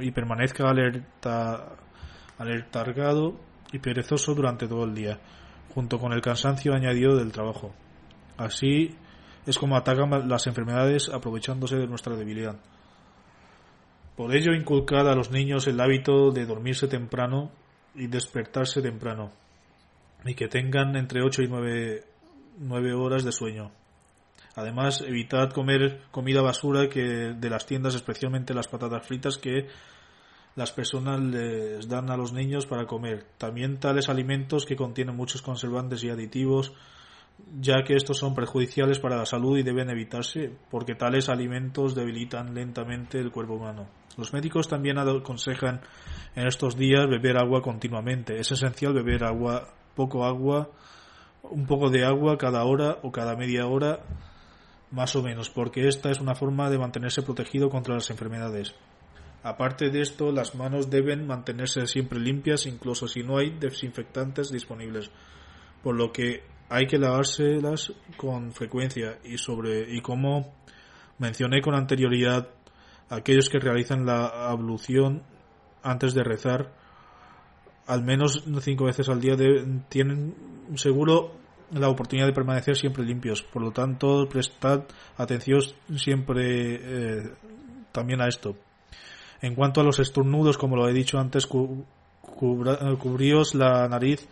y 0.02 0.12
permanezca 0.12 0.70
alerta, 0.70 1.76
alertargado 2.38 3.40
y 3.72 3.80
perezoso 3.80 4.36
durante 4.36 4.68
todo 4.68 4.84
el 4.84 4.94
día, 4.94 5.20
junto 5.74 5.98
con 5.98 6.12
el 6.12 6.22
cansancio 6.22 6.74
añadido 6.74 7.16
del 7.16 7.32
trabajo. 7.32 7.74
Así 8.38 8.96
es 9.46 9.58
como 9.58 9.78
atacan 9.78 10.28
las 10.28 10.48
enfermedades 10.48 11.10
aprovechándose 11.10 11.78
de 11.78 11.88
nuestra 11.88 12.16
debilidad. 12.16 12.58
Por 14.18 14.36
ello, 14.36 14.54
inculcar 14.54 15.08
a 15.08 15.16
los 15.16 15.32
niños 15.32 15.68
el 15.68 15.80
hábito 15.80 16.32
de 16.32 16.46
dormirse 16.46 16.88
temprano 16.88 17.50
y 17.96 18.08
despertarse 18.08 18.82
temprano, 18.82 19.32
y 20.26 20.36
que 20.36 20.48
tengan 20.48 20.96
entre 20.96 21.24
8 21.24 21.44
y 21.44 21.48
9, 21.48 22.04
9 22.58 22.94
horas 22.94 23.24
de 23.24 23.32
sueño. 23.32 23.72
Además, 24.56 25.02
evitad 25.02 25.52
comer 25.52 26.02
comida 26.12 26.42
basura 26.42 26.90
que 26.90 27.02
de 27.02 27.50
las 27.50 27.66
tiendas, 27.66 27.96
especialmente 27.96 28.54
las 28.54 28.68
patatas 28.68 29.08
fritas 29.08 29.38
que 29.38 29.68
las 30.56 30.72
personas 30.72 31.22
les 31.22 31.88
dan 31.88 32.10
a 32.12 32.18
los 32.18 32.34
niños 32.34 32.66
para 32.66 32.86
comer. 32.86 33.26
También 33.38 33.80
tales 33.80 34.10
alimentos 34.10 34.66
que 34.66 34.76
contienen 34.76 35.16
muchos 35.16 35.42
conservantes 35.42 36.04
y 36.04 36.10
aditivos 36.10 36.74
ya 37.60 37.84
que 37.84 37.96
estos 37.96 38.18
son 38.18 38.34
perjudiciales 38.34 39.00
para 39.00 39.18
la 39.18 39.26
salud 39.26 39.58
y 39.58 39.64
deben 39.64 39.90
evitarse 39.90 40.52
porque 40.70 40.96
tales 40.96 41.30
alimentos 41.30 41.96
debilitan 41.96 42.54
lentamente 42.54 43.20
el 43.20 43.32
cuerpo 43.32 43.56
humano. 43.56 43.88
Los 44.18 44.34
médicos 44.34 44.68
también 44.68 44.98
aconsejan 44.98 45.82
en 46.36 46.48
estos 46.48 46.78
días 46.78 47.08
beber 47.10 47.38
agua 47.38 47.62
continuamente. 47.62 48.40
Es 48.40 48.52
esencial 48.52 48.94
beber 48.94 49.24
agua, 49.24 49.74
poco 49.96 50.26
agua, 50.26 50.70
un 51.44 51.66
poco 51.66 51.90
de 51.90 52.06
agua 52.06 52.38
cada 52.38 52.64
hora 52.64 53.00
o 53.04 53.12
cada 53.12 53.36
media 53.36 53.68
hora 53.68 54.00
más 54.92 55.16
o 55.16 55.24
menos, 55.24 55.50
porque 55.50 55.88
esta 55.88 56.12
es 56.12 56.20
una 56.20 56.36
forma 56.36 56.70
de 56.70 56.78
mantenerse 56.78 57.22
protegido 57.22 57.70
contra 57.70 57.96
las 57.96 58.10
enfermedades. 58.10 58.76
Aparte 59.44 59.90
de 59.90 60.02
esto, 60.02 60.32
las 60.32 60.54
manos 60.54 60.90
deben 60.90 61.26
mantenerse 61.26 61.88
siempre 61.88 62.20
limpias, 62.20 62.68
incluso 62.68 63.08
si 63.08 63.24
no 63.24 63.38
hay 63.38 63.58
desinfectantes 63.58 64.52
disponibles, 64.52 65.10
por 65.82 65.96
lo 65.96 66.12
que 66.12 66.44
hay 66.70 66.86
que 66.86 67.00
lavárselas 67.00 67.94
con 68.18 68.52
frecuencia 68.52 69.18
y 69.24 69.38
sobre 69.38 69.94
y 69.94 70.02
como 70.02 70.54
mencioné 71.18 71.62
con 71.62 71.76
anterioridad 71.76 72.50
aquellos 73.10 73.50
que 73.50 73.60
realizan 73.60 74.06
la 74.06 74.50
ablución 74.50 75.24
antes 75.84 76.14
de 76.14 76.24
rezar 76.24 76.74
al 77.88 78.04
menos 78.04 78.44
cinco 78.62 78.86
veces 78.86 79.10
al 79.10 79.20
día 79.20 79.36
tienen 79.90 80.36
seguro 80.76 81.42
la 81.72 81.90
oportunidad 81.90 82.28
de 82.28 82.34
permanecer 82.34 82.76
siempre 82.76 83.04
limpios. 83.04 83.42
Por 83.42 83.62
lo 83.62 83.72
tanto, 83.72 84.28
prestad 84.30 84.84
atención 85.18 85.62
siempre 85.96 86.76
eh, 86.76 87.32
también 87.92 88.22
a 88.22 88.28
esto. 88.28 88.56
En 89.42 89.56
cuanto 89.56 89.82
a 89.82 89.84
los 89.84 90.00
estornudos, 90.00 90.58
como 90.58 90.76
lo 90.76 90.88
he 90.88 90.94
dicho 90.94 91.18
antes, 91.18 91.48
cubríos 91.48 93.56
la 93.56 93.88
nariz 93.88 94.28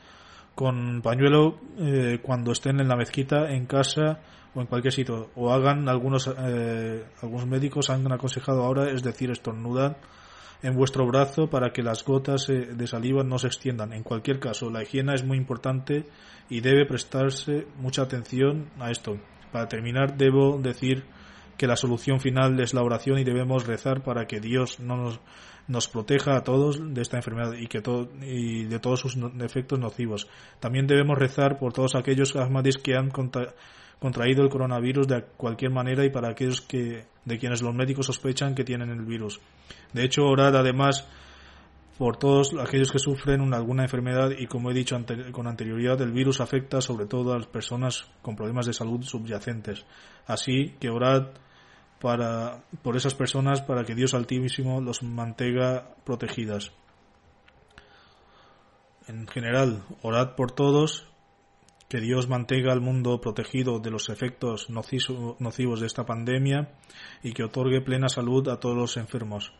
con 0.53 1.01
pañuelo 1.01 1.57
eh, 1.79 2.19
cuando 2.21 2.51
estén 2.51 2.79
en 2.79 2.87
la 2.87 2.95
mezquita, 2.95 3.49
en 3.49 3.65
casa 3.65 4.19
o 4.53 4.61
en 4.61 4.67
cualquier 4.67 4.93
sitio. 4.93 5.29
O 5.35 5.51
hagan 5.51 5.87
algunos, 5.87 6.29
eh, 6.37 7.05
algunos 7.21 7.47
médicos 7.47 7.89
han 7.89 8.11
aconsejado 8.11 8.63
ahora, 8.63 8.91
es 8.91 9.01
decir, 9.01 9.31
estornudar 9.31 9.97
en 10.62 10.76
vuestro 10.76 11.05
brazo 11.05 11.49
para 11.49 11.72
que 11.72 11.84
las 11.84 12.03
gotas 12.03 12.49
eh, 12.49 12.70
de 12.74 12.88
saliva 12.88 13.24
no 13.24 13.38
se 13.38 13.47
extiendan. 13.47 13.93
En 13.93 14.03
cualquier 14.03 14.39
caso, 14.39 14.70
la 14.70 14.84
higiene 14.84 15.14
es 15.14 15.24
muy 15.24 15.38
importante 15.38 16.05
y 16.49 16.62
debe 16.62 16.86
prestarse 16.86 17.68
mucha 17.78 18.03
atención 18.03 18.70
a 18.80 18.91
esto. 18.91 19.18
Para 19.51 19.68
terminar, 19.68 20.18
debo 20.18 20.57
decir 20.57 21.05
que 21.57 21.68
la 21.68 21.76
solución 21.76 22.20
final 22.20 22.60
es 22.60 22.74
la 22.74 22.84
oración 22.84 23.20
y 23.20 23.24
debemos 23.24 23.68
rezar 23.68 24.01
para 24.03 24.26
que 24.26 24.39
Dios 24.39 24.80
no 24.80 24.95
nos, 24.95 25.20
nos 25.68 25.88
proteja 25.88 26.36
a 26.36 26.43
todos 26.43 26.80
de 26.93 27.01
esta 27.01 27.18
enfermedad 27.18 27.53
y, 27.53 27.68
que 27.68 27.82
y 28.22 28.64
de 28.64 28.80
todos 28.80 29.01
sus 29.01 29.18
efectos 29.41 29.78
nocivos. 29.80 30.28
También 30.60 30.88
debemos 30.88 31.18
rezar 31.18 31.60
por 31.60 31.74
todos 31.74 31.95
aquellos 31.95 32.36
ahmadis 32.36 32.78
que 32.78 32.95
han 32.95 33.10
contraído 33.99 34.43
el 34.43 34.49
coronavirus 34.49 35.07
de 35.07 35.23
cualquier 35.37 35.71
manera 35.71 36.05
y 36.05 36.09
para 36.09 36.29
aquellos 36.29 36.61
que, 36.61 37.05
de 37.25 37.37
quienes 37.37 37.61
los 37.61 37.73
médicos 37.73 38.05
sospechan 38.05 38.55
que 38.55 38.63
tienen 38.63 38.89
el 38.89 39.01
virus. 39.01 39.39
De 39.93 40.03
hecho, 40.03 40.25
orad 40.25 40.55
además 40.55 41.05
por 41.97 42.15
todos 42.15 42.55
aquellos 42.57 42.93
que 42.93 42.99
sufren 42.99 43.53
alguna 43.53 43.83
enfermedad 43.83 44.31
y 44.31 44.47
como 44.47 44.71
he 44.71 44.73
dicho 44.73 44.97
con 45.33 45.47
anterioridad, 45.47 46.01
el 46.01 46.13
virus 46.13 46.39
afecta 46.39 46.79
sobre 46.79 47.07
todo 47.07 47.33
a 47.33 47.37
las 47.37 47.47
personas 47.47 48.09
con 48.21 48.37
problemas 48.37 48.65
de 48.65 48.73
salud 48.73 49.03
subyacentes. 49.03 49.85
Así 50.25 50.75
que 50.79 50.89
orad 50.89 51.27
para, 51.99 52.63
por 52.81 52.95
esas 52.95 53.15
personas 53.15 53.61
para 53.61 53.83
que 53.83 53.95
Dios 53.95 54.13
Altísimo 54.13 54.79
los 54.79 55.03
mantenga 55.03 55.93
protegidas. 56.05 56.71
En 59.09 59.27
general, 59.27 59.83
orad 60.01 60.35
por 60.35 60.51
todos 60.51 61.09
que 61.89 61.99
Dios 61.99 62.29
mantenga 62.29 62.71
al 62.71 62.81
mundo 62.81 63.19
protegido 63.19 63.79
de 63.79 63.89
los 63.89 64.09
efectos 64.09 64.69
nocivos 64.69 65.79
de 65.79 65.87
esta 65.87 66.05
pandemia 66.05 66.69
y 67.23 67.33
que 67.33 67.43
otorgue 67.43 67.81
plena 67.81 68.07
salud 68.09 68.47
a 68.47 68.59
todos 68.59 68.77
los 68.77 68.95
enfermos. 68.97 69.51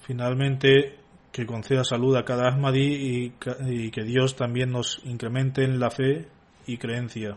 Finalmente, 0.00 0.96
que 1.30 1.44
conceda 1.44 1.84
salud 1.84 2.16
a 2.16 2.24
cada 2.24 2.48
Ahmadi 2.48 3.34
y, 3.36 3.90
que 3.90 4.04
Dios 4.04 4.34
también 4.34 4.72
nos 4.72 5.02
incremente 5.04 5.64
en 5.64 5.78
la 5.78 5.90
fe 5.90 6.28
y 6.66 6.78
creencia. 6.78 7.36